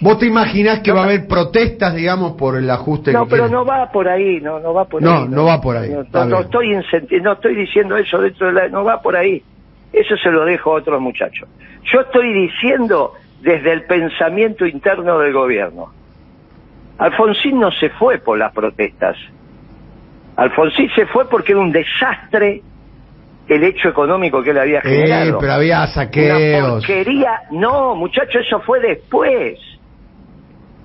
¿Vos 0.00 0.16
te 0.20 0.26
imaginás 0.26 0.78
que 0.78 0.92
va 0.92 1.00
a 1.00 1.04
haber 1.06 1.26
protestas, 1.26 1.92
digamos, 1.92 2.34
por 2.34 2.56
el 2.56 2.70
ajuste? 2.70 3.12
No, 3.12 3.26
pero 3.26 3.48
no 3.48 3.64
va 3.64 3.90
por 3.90 4.06
ahí, 4.06 4.40
no, 4.40 4.60
no 4.60 4.72
va 4.72 4.84
por 4.84 5.02
ahí. 5.02 5.04
No, 5.04 5.26
no 5.26 5.44
va 5.44 5.60
por 5.60 5.76
ahí. 5.76 5.90
No, 5.90 6.38
estoy 6.38 6.70
no 7.20 7.32
estoy 7.32 7.56
diciendo 7.56 7.96
eso 7.96 8.20
dentro 8.20 8.46
de 8.46 8.52
la, 8.52 8.68
no 8.68 8.84
va 8.84 9.02
por 9.02 9.16
ahí. 9.16 9.42
Eso 9.92 10.16
se 10.16 10.30
lo 10.30 10.44
dejo 10.44 10.70
a 10.70 10.74
otros 10.74 11.00
muchachos. 11.00 11.48
Yo 11.92 12.02
estoy 12.02 12.32
diciendo 12.32 13.14
desde 13.40 13.72
el 13.72 13.82
pensamiento 13.86 14.64
interno 14.64 15.18
del 15.18 15.32
gobierno. 15.32 15.92
Alfonsín 16.98 17.58
no 17.58 17.72
se 17.72 17.90
fue 17.90 18.18
por 18.18 18.38
las 18.38 18.52
protestas. 18.52 19.16
Alfonsín 20.36 20.90
se 20.94 21.06
fue 21.06 21.28
porque 21.28 21.50
era 21.50 21.60
un 21.60 21.72
desastre 21.72 22.62
el 23.48 23.64
hecho 23.64 23.88
económico 23.88 24.42
que 24.42 24.50
él 24.50 24.58
había 24.58 24.80
generado. 24.82 25.30
Eh, 25.30 25.36
pero 25.40 25.52
había 25.52 25.86
saqueos. 25.86 26.38
Una 26.88 27.42
No, 27.50 27.94
muchacho, 27.94 28.38
eso 28.38 28.60
fue 28.60 28.80
después. 28.80 29.58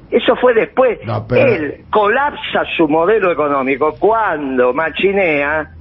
Eso 0.09 0.35
fue 0.35 0.53
después. 0.53 0.99
Él 1.31 1.85
colapsa 1.89 2.63
su 2.77 2.87
modelo 2.87 3.31
económico 3.31 3.95
cuando 3.99 4.73
machinea, 4.73 5.71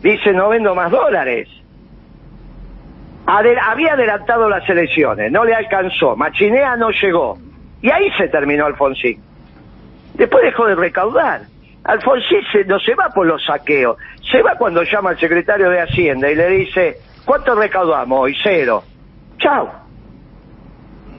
dice 0.00 0.32
no 0.32 0.48
vendo 0.48 0.74
más 0.74 0.90
dólares. 0.90 1.48
había 3.26 3.92
adelantado 3.92 4.48
las 4.48 4.68
elecciones, 4.68 5.30
no 5.30 5.44
le 5.44 5.54
alcanzó, 5.54 6.16
Machinea 6.16 6.76
no 6.76 6.90
llegó. 6.90 7.38
Y 7.82 7.90
ahí 7.90 8.10
se 8.16 8.28
terminó 8.28 8.64
Alfonsín. 8.66 9.20
Después 10.14 10.42
dejó 10.44 10.66
de 10.66 10.74
recaudar. 10.74 11.42
Alfonsín 11.86 12.40
no 12.66 12.80
se 12.80 12.94
va 12.94 13.08
por 13.10 13.26
los 13.26 13.44
saqueos, 13.44 13.96
se 14.30 14.42
va 14.42 14.56
cuando 14.56 14.82
llama 14.82 15.10
al 15.10 15.20
secretario 15.20 15.70
de 15.70 15.80
Hacienda 15.80 16.30
y 16.30 16.34
le 16.34 16.48
dice, 16.48 16.96
¿cuánto 17.24 17.54
recaudamos 17.54 18.18
hoy? 18.20 18.36
Cero. 18.42 18.82
Chao. 19.38 19.70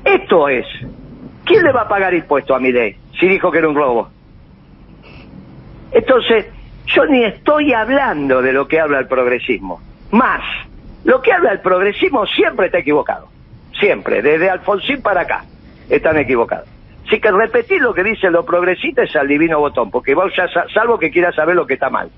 Esto 0.03 0.49
es. 0.49 0.65
¿Quién 1.45 1.63
le 1.63 1.71
va 1.71 1.83
a 1.83 1.87
pagar 1.87 2.13
impuesto 2.13 2.53
a 2.53 2.59
mi 2.59 2.73
ley 2.73 2.97
si 3.17 3.27
dijo 3.27 3.49
que 3.49 3.59
era 3.59 3.69
un 3.69 3.75
robo? 3.75 4.09
Entonces, 5.91 6.47
yo 6.87 7.05
ni 7.05 7.23
estoy 7.23 7.73
hablando 7.73 8.41
de 8.41 8.51
lo 8.51 8.67
que 8.67 8.81
habla 8.81 8.99
el 8.99 9.07
progresismo. 9.07 9.81
Más, 10.11 10.41
lo 11.05 11.21
que 11.21 11.31
habla 11.31 11.53
el 11.53 11.61
progresismo 11.61 12.25
siempre 12.25 12.65
está 12.65 12.79
equivocado. 12.79 13.29
Siempre, 13.79 14.21
desde 14.21 14.49
Alfonsín 14.49 15.01
para 15.01 15.21
acá, 15.21 15.45
están 15.89 16.17
equivocados. 16.17 16.67
Así 17.07 17.21
que 17.21 17.31
repetir 17.31 17.81
lo 17.81 17.93
que 17.93 18.03
dicen 18.03 18.33
los 18.33 18.45
progresistas 18.45 19.09
es 19.09 19.15
al 19.15 19.29
divino 19.29 19.59
botón, 19.59 19.89
porque 19.89 20.13
vos 20.13 20.33
ya, 20.35 20.47
salvo 20.73 20.99
que 20.99 21.09
quieras 21.09 21.35
saber 21.35 21.55
lo 21.55 21.65
que 21.65 21.75
está 21.75 21.89
mal. 21.89 22.09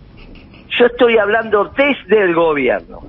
Yo 0.68 0.86
estoy 0.88 1.18
hablando 1.18 1.66
desde 1.66 2.24
el 2.24 2.34
gobierno. 2.34 3.02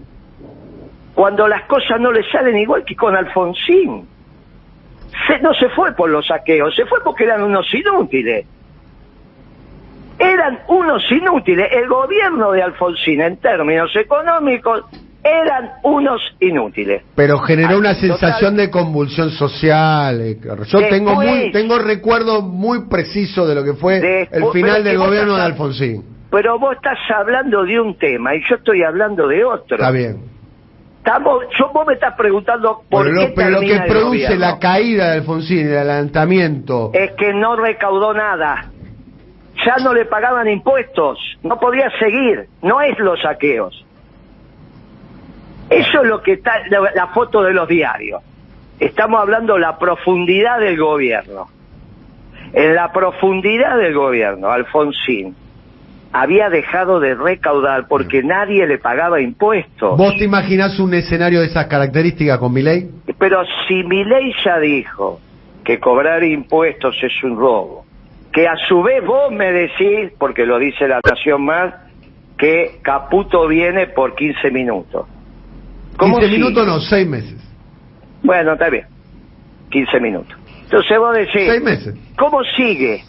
Cuando 1.14 1.48
las 1.48 1.62
cosas 1.62 1.98
no 1.98 2.12
le 2.12 2.22
salen 2.30 2.58
igual 2.58 2.84
que 2.84 2.94
con 2.94 3.16
Alfonsín. 3.16 4.06
no 5.42 5.54
se 5.54 5.70
fue 5.70 5.92
por 5.92 6.10
los 6.10 6.26
saqueos, 6.26 6.74
se 6.74 6.84
fue 6.84 7.02
porque 7.02 7.24
eran 7.24 7.42
unos 7.42 7.72
inútiles. 7.72 8.44
Eran 10.18 10.60
unos 10.68 11.10
inútiles. 11.10 11.66
El 11.72 11.88
gobierno 11.88 12.52
de 12.52 12.62
Alfonsín, 12.62 13.22
en 13.22 13.38
términos 13.38 13.96
económicos, 13.96 14.84
eran 15.22 15.72
unos 15.82 16.20
inútiles. 16.40 17.02
Pero 17.14 17.38
generó 17.38 17.78
una 17.78 17.94
sensación 17.94 18.56
de 18.56 18.70
convulsión 18.70 19.30
social. 19.30 20.20
Eh, 20.20 20.38
yo 20.66 20.88
tengo 20.88 21.14
muy, 21.14 21.52
tengo 21.52 21.78
recuerdo 21.78 22.42
muy 22.42 22.88
preciso 22.88 23.46
de 23.46 23.54
lo 23.54 23.64
que 23.64 23.74
fue 23.74 24.28
el 24.30 24.44
final 24.52 24.82
del 24.82 24.98
gobierno 24.98 25.36
de 25.36 25.42
Alfonsín. 25.42 26.04
Pero 26.30 26.58
vos 26.58 26.76
estás 26.76 26.98
hablando 27.14 27.64
de 27.64 27.80
un 27.80 27.98
tema 27.98 28.34
y 28.34 28.40
yo 28.48 28.56
estoy 28.56 28.82
hablando 28.82 29.26
de 29.26 29.44
otro. 29.44 29.76
Está 29.76 29.90
bien. 29.90 30.24
Estamos, 30.98 31.44
yo, 31.58 31.70
vos 31.72 31.86
me 31.86 31.94
estás 31.94 32.14
preguntando 32.14 32.82
por 32.88 33.04
pero 33.04 33.16
qué 33.16 33.28
lo, 33.28 33.34
pero 33.34 33.50
lo 33.50 33.60
que 33.60 33.80
produce 33.88 34.36
la 34.36 34.58
caída 34.58 35.10
de 35.10 35.18
Alfonsín, 35.18 35.66
el 35.66 35.78
adelantamiento. 35.78 36.90
Es 36.92 37.12
que 37.12 37.32
no 37.32 37.56
recaudó 37.56 38.14
nada. 38.14 38.70
Ya 39.66 39.76
no 39.82 39.92
le 39.92 40.04
pagaban 40.04 40.48
impuestos. 40.48 41.18
No 41.42 41.58
podía 41.58 41.90
seguir. 41.98 42.46
No 42.62 42.80
es 42.80 42.98
los 42.98 43.20
saqueos 43.20 43.84
eso 45.70 46.02
es 46.02 46.08
lo 46.08 46.20
que 46.20 46.32
está, 46.32 46.54
la, 46.68 47.06
foto 47.14 47.42
de 47.42 47.52
los 47.52 47.68
diarios. 47.68 48.20
Estamos 48.80 49.20
hablando 49.20 49.54
de 49.54 49.60
la 49.60 49.78
profundidad 49.78 50.58
del 50.58 50.76
gobierno. 50.76 51.46
En 52.52 52.74
la 52.74 52.92
profundidad 52.92 53.78
del 53.78 53.94
gobierno, 53.94 54.50
Alfonsín 54.50 55.36
había 56.12 56.50
dejado 56.50 56.98
de 56.98 57.14
recaudar 57.14 57.86
porque 57.86 58.24
nadie 58.24 58.66
le 58.66 58.78
pagaba 58.78 59.20
impuestos. 59.20 59.96
¿Vos 59.96 60.16
te 60.18 60.24
imaginás 60.24 60.80
un 60.80 60.92
escenario 60.92 61.38
de 61.38 61.46
esas 61.46 61.66
características 61.66 62.38
con 62.38 62.52
mi 62.52 62.62
ley? 62.62 62.90
Pero 63.16 63.44
si 63.68 63.84
mi 63.84 64.02
ley 64.02 64.34
ya 64.44 64.58
dijo 64.58 65.20
que 65.64 65.78
cobrar 65.78 66.24
impuestos 66.24 66.96
es 67.00 67.12
un 67.22 67.36
robo, 67.36 67.84
que 68.32 68.48
a 68.48 68.56
su 68.68 68.82
vez 68.82 69.04
vos 69.04 69.30
me 69.30 69.52
decís, 69.52 70.10
porque 70.18 70.46
lo 70.46 70.58
dice 70.58 70.88
la 70.88 71.00
Nación 71.08 71.44
Más, 71.44 71.74
que 72.36 72.80
Caputo 72.82 73.46
viene 73.46 73.86
por 73.86 74.16
15 74.16 74.50
minutos. 74.50 75.06
15 76.00 76.28
minutos 76.28 76.66
no, 76.66 76.80
6 76.80 77.06
meses. 77.06 77.36
Bueno, 78.22 78.52
está 78.54 78.68
bien. 78.68 78.86
15 79.70 80.00
minutos. 80.00 80.36
Entonces 80.64 80.98
vos 80.98 81.14
decís... 81.14 81.48
6 81.48 81.62
meses. 81.62 81.94
¿Cómo 82.16 82.42
sigue? 82.56 83.04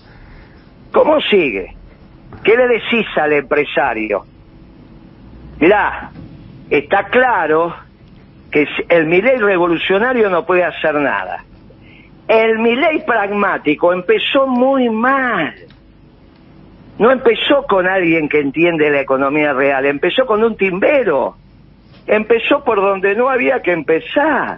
¿Cómo 0.92 1.20
sigue? 1.22 1.76
¿Qué 2.44 2.56
le 2.56 2.68
decís 2.68 3.06
al 3.16 3.34
empresario? 3.34 4.26
Mirá, 5.60 6.12
está 6.70 7.06
claro 7.06 7.76
que 8.52 8.68
el 8.90 9.06
Milei 9.06 9.38
revolucionario 9.38 10.30
no 10.30 10.46
puede 10.46 10.64
hacer 10.64 10.96
nada. 10.96 11.44
El 12.28 12.60
Milei 12.60 13.06
pragmático 13.06 13.94
empezó 13.94 14.48
muy 14.48 14.90
mal. 14.90 15.54
No 16.98 17.12
empezó 17.12 17.64
con 17.68 17.88
alguien 17.88 18.28
que 18.30 18.40
entiende 18.40 18.90
la 18.90 19.02
economía 19.02 19.54
real, 19.54 19.86
empezó 19.86 20.26
con 20.26 20.44
un 20.44 20.56
timbero. 20.56 21.36
Empezó 22.12 22.62
por 22.62 22.82
donde 22.82 23.16
no 23.16 23.30
había 23.30 23.62
que 23.62 23.72
empezar. 23.72 24.58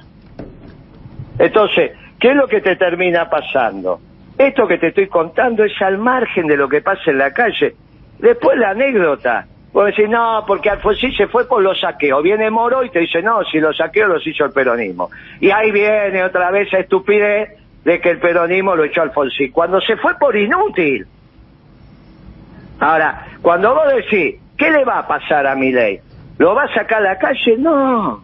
Entonces, 1.37 1.91
¿qué 2.19 2.29
es 2.29 2.35
lo 2.35 2.47
que 2.47 2.61
te 2.61 2.75
termina 2.75 3.29
pasando? 3.29 3.99
Esto 4.39 4.67
que 4.67 4.79
te 4.79 4.87
estoy 4.87 5.05
contando 5.05 5.63
es 5.63 5.79
al 5.79 5.99
margen 5.99 6.47
de 6.47 6.57
lo 6.57 6.67
que 6.67 6.81
pasa 6.81 7.11
en 7.11 7.19
la 7.19 7.31
calle. 7.31 7.75
Después 8.17 8.57
la 8.57 8.71
anécdota. 8.71 9.45
Vos 9.71 9.85
decís, 9.85 10.09
no, 10.09 10.43
porque 10.47 10.71
Alfonsín 10.71 11.13
se 11.13 11.27
fue 11.27 11.47
por 11.47 11.61
los 11.61 11.79
saqueos. 11.79 12.23
Viene 12.23 12.49
Moro 12.49 12.83
y 12.83 12.89
te 12.89 13.01
dice, 13.01 13.21
no, 13.21 13.43
si 13.43 13.59
los 13.59 13.77
saqueos 13.77 14.09
los 14.09 14.25
hizo 14.25 14.45
el 14.45 14.51
peronismo. 14.51 15.11
Y 15.39 15.51
ahí 15.51 15.71
viene 15.71 16.23
otra 16.23 16.49
vez 16.49 16.69
esa 16.69 16.79
estupidez 16.79 17.51
de 17.85 18.01
que 18.01 18.09
el 18.09 18.17
peronismo 18.17 18.75
lo 18.75 18.83
echó 18.83 19.03
Alfonsín. 19.03 19.51
Cuando 19.51 19.79
se 19.79 19.95
fue 19.97 20.17
por 20.17 20.35
inútil. 20.35 21.05
Ahora, 22.79 23.27
cuando 23.43 23.75
vos 23.75 23.93
decís, 23.93 24.41
¿qué 24.57 24.71
le 24.71 24.83
va 24.83 24.97
a 24.97 25.07
pasar 25.07 25.45
a 25.45 25.53
mi 25.53 25.71
ley? 25.71 25.99
¿Lo 26.43 26.53
va 26.53 26.63
a 26.63 26.73
sacar 26.73 26.97
a 26.97 27.11
la 27.11 27.17
calle? 27.17 27.55
No. 27.57 28.21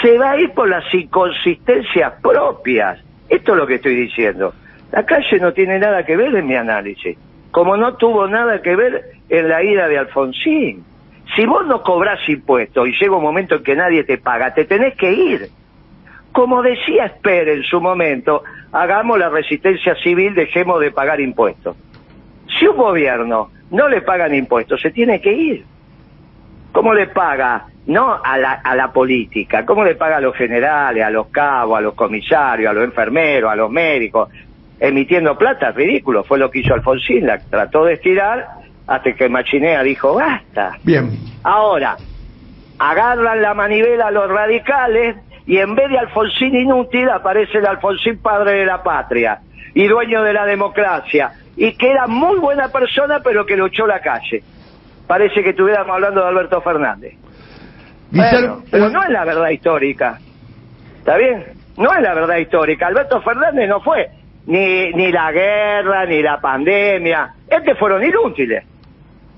Se 0.00 0.16
va 0.16 0.30
a 0.30 0.38
ir 0.38 0.52
por 0.52 0.68
las 0.68 0.84
inconsistencias 0.94 2.12
propias. 2.22 3.00
Esto 3.28 3.50
es 3.50 3.58
lo 3.58 3.66
que 3.66 3.74
estoy 3.74 3.96
diciendo. 3.96 4.54
La 4.92 5.04
calle 5.04 5.40
no 5.40 5.52
tiene 5.52 5.80
nada 5.80 6.06
que 6.06 6.16
ver 6.16 6.32
en 6.36 6.46
mi 6.46 6.54
análisis, 6.54 7.18
como 7.50 7.76
no 7.76 7.96
tuvo 7.96 8.28
nada 8.28 8.62
que 8.62 8.76
ver 8.76 9.06
en 9.28 9.48
la 9.48 9.64
ida 9.64 9.88
de 9.88 9.98
Alfonsín. 9.98 10.84
Si 11.34 11.44
vos 11.46 11.66
no 11.66 11.82
cobrás 11.82 12.28
impuestos 12.28 12.86
y 12.86 12.92
llega 12.92 13.16
un 13.16 13.24
momento 13.24 13.56
en 13.56 13.64
que 13.64 13.74
nadie 13.74 14.04
te 14.04 14.18
paga, 14.18 14.54
te 14.54 14.64
tenés 14.64 14.94
que 14.94 15.12
ir. 15.12 15.48
Como 16.30 16.62
decía 16.62 17.06
Esper 17.06 17.48
en 17.48 17.64
su 17.64 17.80
momento, 17.80 18.44
hagamos 18.70 19.18
la 19.18 19.30
resistencia 19.30 19.96
civil, 19.96 20.36
dejemos 20.36 20.80
de 20.80 20.92
pagar 20.92 21.20
impuestos. 21.20 21.76
Si 22.56 22.68
un 22.68 22.76
gobierno 22.76 23.50
no 23.72 23.88
le 23.88 24.00
pagan 24.02 24.32
impuestos, 24.32 24.80
se 24.80 24.92
tiene 24.92 25.20
que 25.20 25.32
ir. 25.32 25.73
¿Cómo 26.74 26.92
le 26.92 27.06
paga? 27.06 27.66
No 27.86 28.20
a 28.20 28.36
la, 28.36 28.54
a 28.54 28.74
la 28.74 28.92
política, 28.92 29.64
¿cómo 29.64 29.84
le 29.84 29.94
paga 29.94 30.16
a 30.16 30.20
los 30.20 30.34
generales, 30.34 31.04
a 31.04 31.10
los 31.10 31.28
cabos, 31.28 31.78
a 31.78 31.80
los 31.80 31.94
comisarios, 31.94 32.68
a 32.68 32.72
los 32.72 32.82
enfermeros, 32.82 33.52
a 33.52 33.54
los 33.54 33.70
médicos, 33.70 34.28
emitiendo 34.80 35.38
plata, 35.38 35.70
ridículo, 35.70 36.24
fue 36.24 36.36
lo 36.36 36.50
que 36.50 36.58
hizo 36.58 36.74
Alfonsín, 36.74 37.28
la 37.28 37.38
trató 37.38 37.84
de 37.84 37.92
estirar 37.92 38.48
hasta 38.88 39.12
que 39.12 39.28
Machinea 39.28 39.84
dijo 39.84 40.14
basta. 40.14 40.76
Bien. 40.82 41.12
Ahora, 41.44 41.96
agarran 42.80 43.40
la 43.40 43.54
manivela 43.54 44.08
a 44.08 44.10
los 44.10 44.28
radicales 44.28 45.14
y 45.46 45.58
en 45.58 45.76
vez 45.76 45.88
de 45.90 45.98
Alfonsín 45.98 46.56
inútil 46.56 47.08
aparece 47.08 47.58
el 47.58 47.66
Alfonsín 47.66 48.18
padre 48.18 48.52
de 48.58 48.66
la 48.66 48.82
patria 48.82 49.38
y 49.74 49.86
dueño 49.86 50.24
de 50.24 50.32
la 50.32 50.44
democracia 50.44 51.34
y 51.56 51.70
que 51.76 51.92
era 51.92 52.08
muy 52.08 52.40
buena 52.40 52.68
persona 52.70 53.20
pero 53.22 53.46
que 53.46 53.56
lo 53.56 53.66
echó 53.66 53.86
la 53.86 54.00
calle. 54.00 54.42
Parece 55.06 55.42
que 55.42 55.50
estuviéramos 55.50 55.94
hablando 55.94 56.22
de 56.22 56.28
Alberto 56.28 56.60
Fernández. 56.62 57.14
pero 58.70 58.90
no 58.90 59.02
es 59.02 59.10
la 59.10 59.24
verdad 59.24 59.50
histórica. 59.50 60.18
¿Está 60.98 61.16
bien? 61.16 61.44
No 61.76 61.92
es 61.92 62.00
la 62.00 62.14
verdad 62.14 62.36
histórica. 62.36 62.86
Alberto 62.86 63.20
Fernández 63.22 63.68
no 63.68 63.80
fue 63.80 64.08
ni, 64.46 64.90
ni 64.92 65.12
la 65.12 65.32
guerra, 65.32 66.06
ni 66.06 66.22
la 66.22 66.40
pandemia. 66.40 67.34
Este 67.48 67.74
fueron 67.74 68.02
inútiles. 68.04 68.64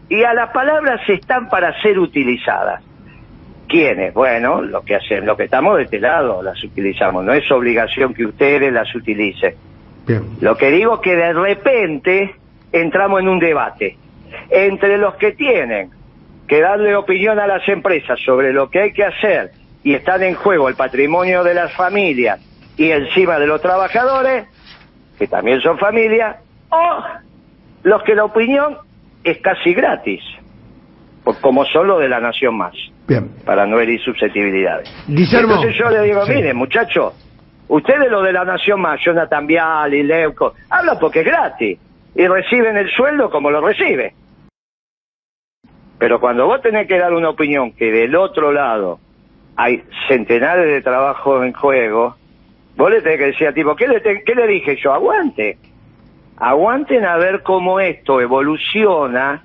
Y 0.09 0.23
a 0.23 0.35
las 0.35 0.51
palabras 0.51 1.01
están 1.09 1.49
para 1.49 1.81
ser 1.83 1.99
utilizadas. 1.99 2.83
¿Quiénes? 3.69 4.15
Bueno, 4.15 4.63
lo 4.63 4.83
que 4.83 4.95
hacen, 4.95 5.27
lo 5.27 5.37
que 5.37 5.45
estamos 5.45 5.77
de 5.77 5.85
este 5.85 5.99
lado 5.99 6.41
las 6.43 6.63
utilizamos. 6.63 7.25
No 7.25 7.33
es 7.33 7.51
obligación 7.51 8.15
que 8.15 8.25
ustedes 8.25 8.73
las 8.73 8.95
utilicen. 8.95 9.55
Lo 10.41 10.57
que 10.57 10.71
digo 10.71 10.95
es 10.95 11.01
que 11.01 11.17
de 11.17 11.33
repente 11.33 12.37
entramos 12.71 13.21
en 13.21 13.29
un 13.29 13.41
debate 13.41 13.97
entre 14.51 14.99
los 14.99 15.15
que 15.17 15.33
tienen 15.33 15.91
que 16.47 16.61
darle 16.61 16.95
opinión 16.95 17.39
a 17.39 17.47
las 17.47 17.67
empresas 17.69 18.19
sobre 18.25 18.53
lo 18.53 18.71
que 18.71 18.81
hay 18.81 18.93
que 18.93 19.05
hacer 19.05 19.51
y 19.83 19.95
están 19.95 20.23
en 20.23 20.35
juego 20.35 20.69
el 20.69 20.75
patrimonio 20.75 21.43
de 21.45 21.55
las 21.55 21.73
familias 21.75 22.41
y 22.77 22.91
encima 22.91 23.39
de 23.39 23.47
los 23.47 23.61
trabajadores 23.61 24.47
que 25.19 25.27
también 25.27 25.61
son 25.61 25.79
familia, 25.79 26.37
o 26.69 27.03
los 27.83 28.03
que 28.03 28.15
la 28.15 28.25
opinión 28.25 28.77
es 29.25 29.39
casi 29.39 29.73
gratis, 29.73 30.23
como 31.41 31.65
son 31.67 31.87
los 31.87 32.01
de 32.01 32.09
la 32.09 32.21
Nación 32.21 32.57
Más, 32.57 32.75
Bien. 33.09 33.31
para 33.45 33.67
no 33.67 33.81
herir 33.81 34.01
susceptibilidades. 34.03 34.93
Guillermo. 35.09 35.55
Entonces 35.55 35.77
yo 35.79 35.91
le 35.91 36.03
digo, 36.03 36.27
miren 36.27 36.57
muchachos, 36.57 37.15
ustedes 37.69 38.11
los 38.11 38.25
de 38.25 38.33
la 38.33 38.45
Nación 38.45 38.81
Más, 38.81 39.01
Jonathan 39.03 39.47
Vial 39.47 39.95
y 39.95 40.03
Leuco, 40.03 40.55
hablan 40.69 40.99
porque 40.99 41.21
es 41.21 41.27
gratis 41.27 41.79
y 42.17 42.27
reciben 42.27 42.77
el 42.77 42.91
sueldo 42.91 43.31
como 43.31 43.51
lo 43.51 43.61
recibe. 43.61 44.15
Pero 45.99 46.21
cuando 46.21 46.47
vos 46.47 46.61
tenés 46.61 46.87
que 46.87 46.99
dar 46.99 47.13
una 47.15 47.31
opinión 47.31 47.73
que 47.73 47.91
del 47.91 48.17
otro 48.17 48.53
lado 48.53 48.99
hay 49.57 49.83
centenares 50.09 50.67
de 50.67 50.83
trabajos 50.83 51.45
en 51.45 51.53
juego, 51.53 52.17
Vos 52.77 52.91
le 52.91 53.01
tenés 53.01 53.19
que 53.19 53.27
decir 53.27 53.49
a 53.49 53.53
tipo, 53.55 53.75
¿qué 53.75 53.89
le, 53.89 54.03
¿qué 54.03 54.35
le 54.35 54.47
dije 54.47 54.77
yo? 54.77 54.93
Aguante. 54.93 55.57
Aguanten 56.37 57.07
a 57.07 57.17
ver 57.17 57.43
cómo 57.43 57.81
esto 57.81 58.21
evoluciona, 58.21 59.43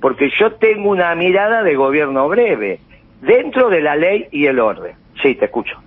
porque 0.00 0.30
yo 0.38 0.52
tengo 0.52 0.90
una 0.90 1.14
mirada 1.14 1.62
de 1.62 1.74
gobierno 1.74 2.28
breve, 2.28 2.80
dentro 3.22 3.70
de 3.70 3.80
la 3.80 3.96
ley 3.96 4.28
y 4.30 4.44
el 4.46 4.60
orden. 4.60 4.96
Sí, 5.22 5.34
te 5.34 5.46
escucho. 5.46 5.78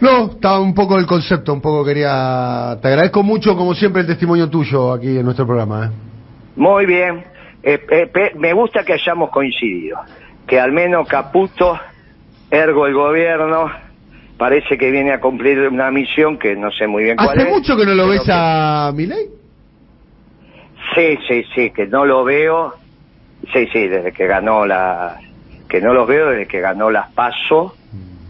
No, 0.00 0.30
estaba 0.30 0.60
un 0.60 0.74
poco 0.74 0.96
el 0.96 1.06
concepto, 1.06 1.52
un 1.52 1.60
poco 1.60 1.84
quería... 1.84 2.78
Te 2.80 2.88
agradezco 2.88 3.22
mucho, 3.22 3.56
como 3.56 3.74
siempre, 3.74 4.02
el 4.02 4.06
testimonio 4.06 4.48
tuyo 4.48 4.92
aquí 4.92 5.18
en 5.18 5.24
nuestro 5.24 5.44
programa. 5.46 5.86
¿eh? 5.86 5.90
Muy 6.56 6.86
bien. 6.86 7.24
Eh, 7.62 7.84
eh, 7.90 8.32
me 8.36 8.52
gusta 8.52 8.84
que 8.84 8.92
hayamos 8.92 9.30
coincidido. 9.30 9.98
Que 10.46 10.60
al 10.60 10.70
menos 10.72 11.08
Caputo, 11.08 11.78
ergo 12.50 12.86
el 12.86 12.94
gobierno, 12.94 13.70
parece 14.36 14.78
que 14.78 14.90
viene 14.90 15.12
a 15.12 15.20
cumplir 15.20 15.58
una 15.68 15.90
misión 15.90 16.38
que 16.38 16.54
no 16.54 16.70
sé 16.70 16.86
muy 16.86 17.02
bien 17.02 17.16
cuál 17.16 17.36
es. 17.36 17.44
¿Hace 17.44 17.52
mucho 17.52 17.76
que 17.76 17.84
no 17.84 17.94
lo 17.94 18.08
ves 18.08 18.22
a 18.28 18.92
Milei? 18.94 19.26
Sí, 20.94 21.18
sí, 21.28 21.44
sí, 21.54 21.70
que 21.70 21.86
no 21.88 22.06
lo 22.06 22.24
veo. 22.24 22.74
Sí, 23.52 23.66
sí, 23.72 23.88
desde 23.88 24.12
que 24.12 24.26
ganó 24.26 24.64
la... 24.64 25.16
Que 25.68 25.80
no 25.80 25.92
lo 25.92 26.06
veo 26.06 26.30
desde 26.30 26.46
que 26.46 26.60
ganó 26.60 26.90
las 26.90 27.10
PASO, 27.12 27.74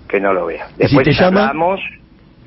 que 0.09 0.21
no 0.21 0.33
lo 0.33 0.47
veo. 0.47 0.65
Después 0.77 1.07
si 1.07 1.17
te 1.17 1.25
hablamos, 1.25 1.81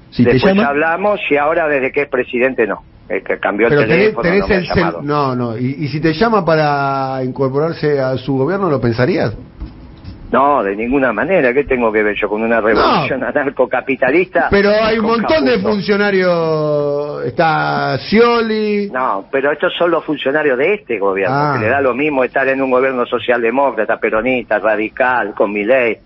si 0.09 0.23
después 0.23 0.57
hablamos 0.57 1.19
y 1.29 1.37
ahora 1.37 1.67
desde 1.67 1.91
que 1.91 2.01
es 2.01 2.09
presidente 2.09 2.67
no. 2.67 2.83
El 3.07 3.23
que 3.23 3.39
cambió 3.39 3.67
el 3.67 3.75
teléfono 3.75 4.23
no, 4.23 4.99
el 4.99 5.05
no, 5.05 5.35
no. 5.35 5.57
¿Y, 5.57 5.75
¿Y 5.79 5.87
si 5.89 5.99
te 5.99 6.13
llama 6.13 6.45
para 6.45 7.21
incorporarse 7.23 7.99
a 7.99 8.17
su 8.17 8.37
gobierno, 8.37 8.69
lo 8.69 8.79
pensarías? 8.79 9.35
No, 10.31 10.63
de 10.63 10.75
ninguna 10.75 11.11
manera. 11.11 11.53
¿Qué 11.53 11.65
tengo 11.65 11.91
que 11.91 12.03
ver 12.03 12.15
yo 12.15 12.29
con 12.29 12.41
una 12.41 12.61
revolución 12.61 13.21
anarcocapitalista? 13.23 14.47
Pero 14.49 14.71
hay 14.81 14.97
un 14.97 15.05
montón 15.05 15.43
de 15.43 15.59
funcionarios. 15.59 17.25
Está 17.25 17.97
Scioli. 17.97 18.89
No, 18.91 19.25
pero 19.29 19.51
estos 19.51 19.73
son 19.77 19.91
los 19.91 20.05
funcionarios 20.05 20.57
de 20.57 20.75
este 20.75 20.97
gobierno, 20.97 21.35
que 21.35 21.57
ah. 21.57 21.61
le 21.61 21.67
da 21.67 21.81
lo 21.81 21.93
mismo 21.93 22.23
estar 22.23 22.47
en 22.47 22.61
un 22.61 22.71
gobierno 22.71 23.05
socialdemócrata, 23.05 23.97
peronista, 23.97 24.57
radical, 24.59 25.33
con 25.35 25.51
mi 25.51 25.65
ley. 25.65 25.97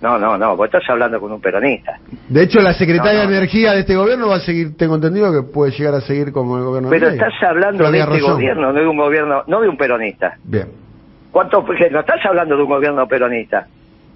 No, 0.00 0.18
no, 0.18 0.38
no, 0.38 0.56
vos 0.56 0.66
estás 0.66 0.88
hablando 0.88 1.20
con 1.20 1.32
un 1.32 1.40
peronista. 1.40 1.98
De 2.28 2.44
hecho, 2.44 2.60
la 2.60 2.72
secretaria 2.72 3.20
de 3.20 3.36
Energía 3.36 3.72
de 3.72 3.80
este 3.80 3.96
gobierno 3.96 4.28
va 4.28 4.36
a 4.36 4.40
seguir, 4.40 4.76
tengo 4.76 4.94
entendido 4.94 5.32
que 5.32 5.52
puede 5.52 5.72
llegar 5.72 5.94
a 5.94 6.00
seguir 6.00 6.32
como 6.32 6.56
el 6.56 6.64
gobierno 6.64 6.90
Pero 6.90 7.08
estás 7.08 7.32
hablando 7.42 7.90
de 7.90 7.98
este 7.98 8.20
gobierno, 8.20 8.72
no 8.72 8.72
de 8.72 8.86
un 8.86 8.96
gobierno, 8.96 9.42
no 9.46 9.60
de 9.60 9.68
un 9.68 9.76
peronista. 9.76 10.36
Bien. 10.44 10.68
¿Cuántos, 11.32 11.64
no 11.90 12.00
estás 12.00 12.24
hablando 12.24 12.56
de 12.56 12.62
un 12.62 12.68
gobierno 12.68 13.06
peronista? 13.06 13.66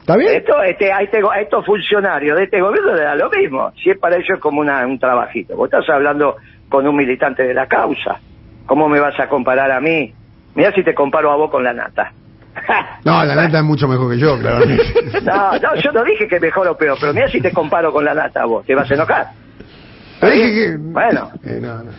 ¿Está 0.00 0.16
bien? 0.16 0.36
Esto, 0.36 0.62
este, 0.62 0.92
a, 0.92 1.00
este, 1.00 1.18
a 1.18 1.40
estos 1.40 1.64
funcionarios 1.64 2.38
de 2.38 2.44
este 2.44 2.60
gobierno 2.60 2.94
le 2.94 3.02
da 3.02 3.14
lo 3.14 3.30
mismo. 3.30 3.72
Si 3.82 3.90
es 3.90 3.98
para 3.98 4.16
ellos 4.16 4.38
como 4.40 4.60
una, 4.60 4.86
un 4.86 4.98
trabajito. 4.98 5.56
Vos 5.56 5.66
estás 5.66 5.88
hablando 5.88 6.36
con 6.68 6.86
un 6.86 6.96
militante 6.96 7.44
de 7.44 7.54
la 7.54 7.66
causa. 7.66 8.18
¿Cómo 8.66 8.88
me 8.88 9.00
vas 9.00 9.18
a 9.18 9.28
comparar 9.28 9.70
a 9.70 9.80
mí 9.80 10.12
Mirá 10.54 10.72
si 10.72 10.82
te 10.82 10.94
comparo 10.94 11.30
a 11.30 11.36
vos 11.36 11.50
con 11.50 11.64
la 11.64 11.72
nata. 11.72 12.12
No, 13.04 13.24
la 13.24 13.34
nata 13.34 13.58
es 13.58 13.64
mucho 13.64 13.88
mejor 13.88 14.12
que 14.12 14.18
yo, 14.18 14.38
claramente. 14.40 14.84
No, 15.22 15.52
no, 15.58 15.74
yo 15.76 15.92
no 15.92 16.04
dije 16.04 16.28
que 16.28 16.38
mejor 16.38 16.68
o 16.68 16.76
peor, 16.76 16.96
pero 17.00 17.12
mira 17.12 17.28
si 17.28 17.40
te 17.40 17.52
comparo 17.52 17.92
con 17.92 18.04
la 18.04 18.14
nata 18.14 18.44
vos, 18.44 18.64
te 18.64 18.74
vas 18.74 18.90
a 18.90 18.94
enojar. 18.94 19.26
Dije 20.22 20.52
que... 20.54 20.76
Bueno. 20.78 21.30
Eh, 21.44 21.58
no, 21.60 21.82
no. 21.82 21.92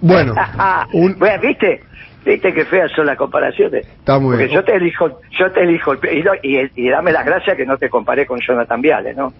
Bueno, 0.00 0.34
un- 0.92 1.18
¿viste? 1.42 1.80
¿Viste 2.24 2.52
qué 2.52 2.64
feas 2.64 2.90
son 2.92 3.06
las 3.06 3.16
comparaciones? 3.16 3.86
Está 3.86 4.18
muy 4.18 4.30
Porque 4.32 4.46
bien. 4.46 4.56
yo 4.56 4.64
te 4.64 4.74
elijo, 4.76 5.20
yo 5.38 5.52
te 5.52 5.62
elijo, 5.62 5.94
y 6.42 6.88
dame 6.90 7.12
las 7.12 7.24
gracias 7.24 7.56
que 7.56 7.64
no 7.66 7.76
te 7.78 7.88
comparé 7.88 8.26
con 8.26 8.40
Jonathan 8.40 8.80
Viales, 8.80 9.16
¿no? 9.16 9.32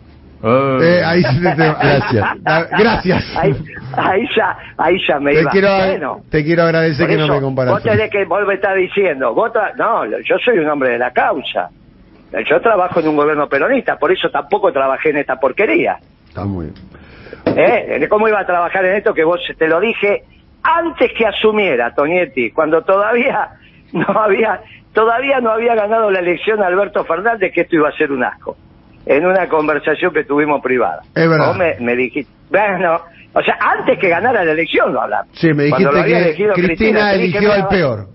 Eh, 0.42 1.02
ahí 1.04 1.22
sí 1.22 1.40
te- 1.42 1.54
gracias. 1.54 2.24
Gracias. 2.78 3.36
Ahí, 3.36 3.54
ahí 3.96 4.28
ya, 4.36 4.56
ahí 4.76 4.96
ya 5.06 5.18
me 5.18 5.32
Te 5.32 5.40
iba. 5.40 5.50
quiero, 5.50 5.76
Bueno, 5.76 6.20
te 6.30 6.44
quiero 6.44 6.62
agradecer 6.64 7.06
que 7.08 7.16
no 7.16 7.28
me 7.28 7.40
comparaste. 7.40 7.74
Vos 7.74 7.82
tenés 7.96 8.10
que, 8.10 8.24
vos 8.24 8.46
me 8.46 8.54
estás 8.54 8.76
diciendo, 8.76 9.32
vos 9.34 9.50
no, 9.76 10.04
yo 10.20 10.36
soy 10.44 10.58
un 10.58 10.68
hombre 10.68 10.90
de 10.90 10.98
la 10.98 11.10
causa. 11.12 11.70
Yo 12.48 12.60
trabajo 12.60 13.00
en 13.00 13.08
un 13.08 13.16
gobierno 13.16 13.48
peronista, 13.48 13.96
por 13.98 14.12
eso 14.12 14.28
tampoco 14.30 14.72
trabajé 14.72 15.10
en 15.10 15.18
esta 15.18 15.36
porquería. 15.40 15.96
Está 16.28 16.44
muy 16.44 16.66
bien. 16.66 17.56
¿Eh? 17.56 18.06
¿Cómo 18.10 18.28
iba 18.28 18.40
a 18.40 18.46
trabajar 18.46 18.84
en 18.84 18.96
esto 18.96 19.14
que 19.14 19.24
vos 19.24 19.40
te 19.56 19.68
lo 19.68 19.80
dije 19.80 20.24
antes 20.62 21.12
que 21.16 21.24
asumiera, 21.26 21.94
Tonietti, 21.94 22.50
cuando 22.50 22.82
todavía 22.82 23.50
no 23.92 24.06
había 24.20 24.60
todavía 24.92 25.40
no 25.40 25.50
había 25.50 25.74
ganado 25.76 26.10
la 26.10 26.18
elección 26.18 26.62
Alberto 26.62 27.04
Fernández 27.04 27.52
que 27.52 27.60
esto 27.62 27.76
iba 27.76 27.88
a 27.88 27.92
ser 27.92 28.10
un 28.10 28.24
asco? 28.24 28.56
En 29.06 29.24
una 29.24 29.48
conversación 29.48 30.12
que 30.12 30.24
tuvimos 30.24 30.60
privada. 30.62 31.02
Es 31.14 31.28
verdad. 31.28 31.46
Vos 31.48 31.56
me, 31.56 31.76
me 31.80 31.94
dijiste, 31.94 32.32
bueno, 32.50 33.00
o 33.32 33.42
sea, 33.42 33.56
antes 33.60 33.98
que 33.98 34.08
ganara 34.08 34.44
la 34.44 34.52
elección 34.52 34.92
lo 34.92 35.02
hablamos. 35.02 35.28
Sí, 35.38 35.52
me 35.54 35.68
Cuando 35.70 35.92
lo 35.92 35.98
dijiste 35.98 36.16
había 36.16 36.16
que 36.18 36.28
elegido 36.28 36.52
Cristina, 36.54 37.12
dije, 37.12 37.24
eligió 37.38 37.52
al 37.52 37.68
peor. 37.68 38.06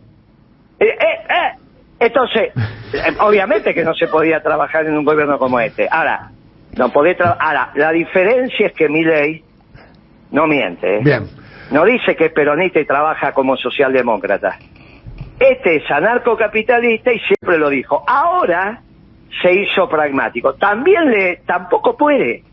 eh, 0.80 0.86
eh, 0.86 1.06
eh. 1.30 1.58
Entonces, 2.00 2.50
eh, 2.94 3.16
obviamente 3.20 3.74
que 3.74 3.84
no 3.84 3.94
se 3.94 4.08
podía 4.08 4.42
trabajar 4.42 4.86
en 4.86 4.98
un 4.98 5.06
gobierno 5.06 5.38
como 5.38 5.60
este. 5.60 5.88
Ahora, 5.90 6.32
no 6.78 6.90
podés 6.92 7.18
Ahora, 7.22 7.72
la 7.76 7.92
diferencia 7.92 8.68
es 8.68 8.74
que 8.74 8.90
mi 8.90 9.04
ley 9.04 9.44
no 10.32 10.48
miente. 10.48 10.98
¿eh? 10.98 11.02
Bien. 11.04 11.24
No 11.72 11.86
dice 11.86 12.16
que 12.16 12.26
es 12.26 12.34
peronista 12.34 12.80
y 12.80 12.86
trabaja 12.86 13.32
como 13.34 13.56
socialdemócrata. 13.56 14.58
Este 15.40 15.78
es 15.78 15.90
anarcocapitalista 15.90 17.14
y 17.14 17.20
siempre 17.20 17.58
lo 17.58 17.70
dijo. 17.70 18.04
Ahora 18.08 18.82
se 19.42 19.54
hizo 19.54 19.88
pragmático. 19.88 20.54
También 20.56 21.10
le, 21.10 21.38
tampoco 21.46 21.96
puede. 21.96 22.44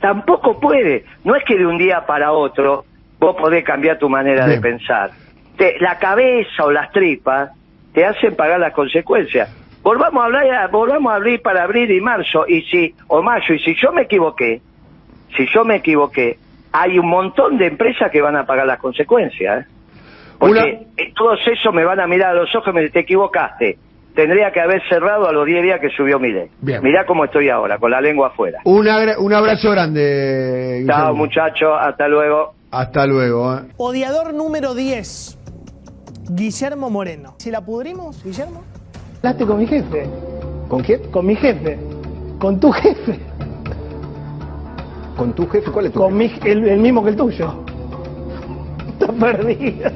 Tampoco 0.00 0.58
puede. 0.58 1.04
No 1.24 1.34
es 1.36 1.44
que 1.44 1.56
de 1.56 1.66
un 1.66 1.78
día 1.78 2.04
para 2.06 2.32
otro 2.32 2.84
vos 3.18 3.36
podés 3.36 3.62
cambiar 3.64 3.98
tu 3.98 4.08
manera 4.08 4.46
Bien. 4.46 4.60
de 4.60 4.68
pensar. 4.70 5.12
Te- 5.56 5.78
la 5.78 5.98
cabeza 5.98 6.64
o 6.64 6.72
las 6.72 6.90
tripas 6.90 7.50
te 7.92 8.04
hacen 8.04 8.34
pagar 8.34 8.58
las 8.58 8.72
consecuencias. 8.72 9.50
Volvamos 9.82 10.22
a 10.22 10.26
hablar, 10.26 10.70
volvamos 10.70 11.12
a 11.12 11.16
abrir 11.16 11.40
para 11.42 11.62
abril 11.64 11.90
y 11.90 12.00
marzo 12.00 12.44
y 12.48 12.62
si 12.62 12.94
o 13.08 13.22
mayo 13.22 13.54
y 13.54 13.58
si 13.60 13.74
yo 13.74 13.92
me 13.92 14.02
equivoqué, 14.02 14.60
si 15.36 15.46
yo 15.46 15.64
me 15.64 15.76
equivoqué, 15.76 16.38
hay 16.72 16.98
un 16.98 17.08
montón 17.08 17.58
de 17.58 17.66
empresas 17.66 18.10
que 18.10 18.20
van 18.22 18.36
a 18.36 18.46
pagar 18.46 18.66
las 18.66 18.78
consecuencias. 18.78 19.64
¿eh? 19.66 19.68
Porque 20.38 20.52
Una- 20.60 20.64
eh, 20.96 21.12
todos 21.14 21.46
esos 21.46 21.72
me 21.74 21.84
van 21.84 22.00
a 22.00 22.06
mirar 22.06 22.30
a 22.30 22.34
los 22.34 22.54
ojos 22.56 22.68
y 22.68 22.72
me 22.72 22.80
dicen, 22.80 22.92
te 22.94 23.00
equivocaste. 23.00 23.78
Tendría 24.14 24.50
que 24.52 24.60
haber 24.60 24.82
cerrado 24.88 25.26
a 25.26 25.32
los 25.32 25.46
10 25.46 25.62
días 25.62 25.80
que 25.80 25.88
subió 25.90 26.18
mi 26.18 26.30
ley. 26.30 26.50
Bien. 26.60 26.82
Mirá 26.82 27.06
cómo 27.06 27.24
estoy 27.24 27.48
ahora, 27.48 27.78
con 27.78 27.90
la 27.90 28.00
lengua 28.00 28.28
afuera. 28.28 28.58
Un, 28.64 28.86
abrazo 28.88 29.70
grande. 29.70 30.84
Chao 30.86 31.14
muchachos, 31.14 31.72
hasta 31.80 32.08
luego. 32.08 32.52
Hasta 32.70 33.06
luego. 33.06 33.56
¿eh? 33.56 33.60
Odiador 33.78 34.34
número 34.34 34.74
10. 34.74 35.38
Guillermo 36.30 36.90
Moreno. 36.90 37.34
¿Si 37.38 37.50
la 37.50 37.62
pudrimos, 37.62 38.22
Guillermo? 38.22 38.62
Hablaste 39.18 39.46
con 39.46 39.58
mi 39.58 39.66
jefe. 39.66 40.06
¿Con 40.68 40.82
quién? 40.82 41.10
Con 41.10 41.26
mi 41.26 41.36
jefe. 41.36 41.78
Con 42.38 42.60
tu 42.60 42.70
jefe. 42.72 43.18
¿Con 45.16 45.32
tu 45.34 45.46
jefe? 45.48 45.70
¿Cuál 45.70 45.86
es 45.86 45.92
tu 45.92 46.00
Con 46.00 46.18
jefe? 46.18 46.44
mi, 46.44 46.50
el, 46.50 46.68
el 46.68 46.80
mismo 46.80 47.02
que 47.02 47.10
el 47.10 47.16
tuyo. 47.16 47.64
Está 48.98 49.12
perdido. 49.12 49.90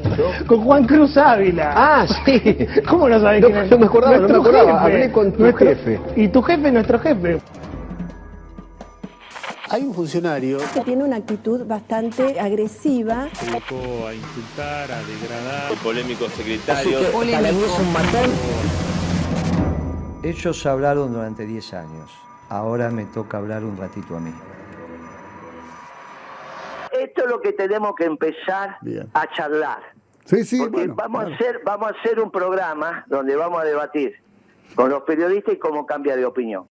Con 0.46 0.64
Juan 0.64 0.86
Cruz 0.86 1.16
Ávila. 1.16 1.72
Ah, 1.76 2.06
sí. 2.24 2.56
¿Cómo 2.88 3.08
no 3.08 3.20
sabes 3.20 3.40
No, 3.42 3.48
quién 3.48 3.58
es? 3.64 3.70
no 3.70 3.78
me 3.78 3.86
acordaba, 3.86 4.16
no 4.16 4.22
me 4.22 4.28
Nuestro 4.28 4.40
acordaba. 4.58 4.80
jefe. 4.82 4.94
Hablé 4.94 5.12
con 5.12 5.32
tu 5.32 5.40
Nuestro- 5.42 5.66
jefe. 5.68 6.00
Y 6.16 6.28
tu 6.28 6.42
jefe 6.42 6.66
es 6.68 6.72
nuestro 6.72 6.98
jefe. 6.98 7.40
Hay 9.68 9.82
un 9.82 9.92
funcionario 9.94 10.58
que 10.74 10.80
tiene 10.82 11.02
una 11.02 11.16
actitud 11.16 11.66
bastante 11.66 12.38
agresiva. 12.38 13.26
se 13.32 13.46
dedicó 13.46 14.06
a 14.06 14.14
insultar, 14.14 14.92
a 14.92 14.98
degradar. 15.02 15.72
El 15.72 15.78
polémico 15.78 16.28
secretario. 16.28 16.98
Ellos 20.22 20.66
hablaron 20.66 21.12
durante 21.12 21.46
10 21.46 21.74
años. 21.74 22.10
Ahora 22.48 22.90
me 22.90 23.04
toca 23.06 23.38
hablar 23.38 23.64
un 23.64 23.76
ratito 23.76 24.16
a 24.16 24.20
mí. 24.20 24.30
Esto 27.16 27.28
es 27.28 27.34
lo 27.34 27.40
que 27.40 27.54
tenemos 27.54 27.94
que 27.96 28.04
empezar 28.04 28.76
Bien. 28.82 29.08
a 29.14 29.26
charlar. 29.32 29.78
Sí, 30.26 30.44
sí, 30.44 30.58
Porque 30.58 30.76
bueno. 30.88 30.94
vamos 30.96 31.24
claro. 31.24 31.32
a 31.32 31.34
hacer 31.34 31.60
vamos 31.64 31.88
a 31.88 31.98
hacer 31.98 32.20
un 32.20 32.30
programa 32.30 33.04
donde 33.06 33.34
vamos 33.36 33.58
a 33.58 33.64
debatir 33.64 34.16
con 34.74 34.90
los 34.90 35.02
periodistas 35.04 35.54
y 35.54 35.58
cómo 35.58 35.86
cambia 35.86 36.14
de 36.14 36.26
opinión. 36.26 36.68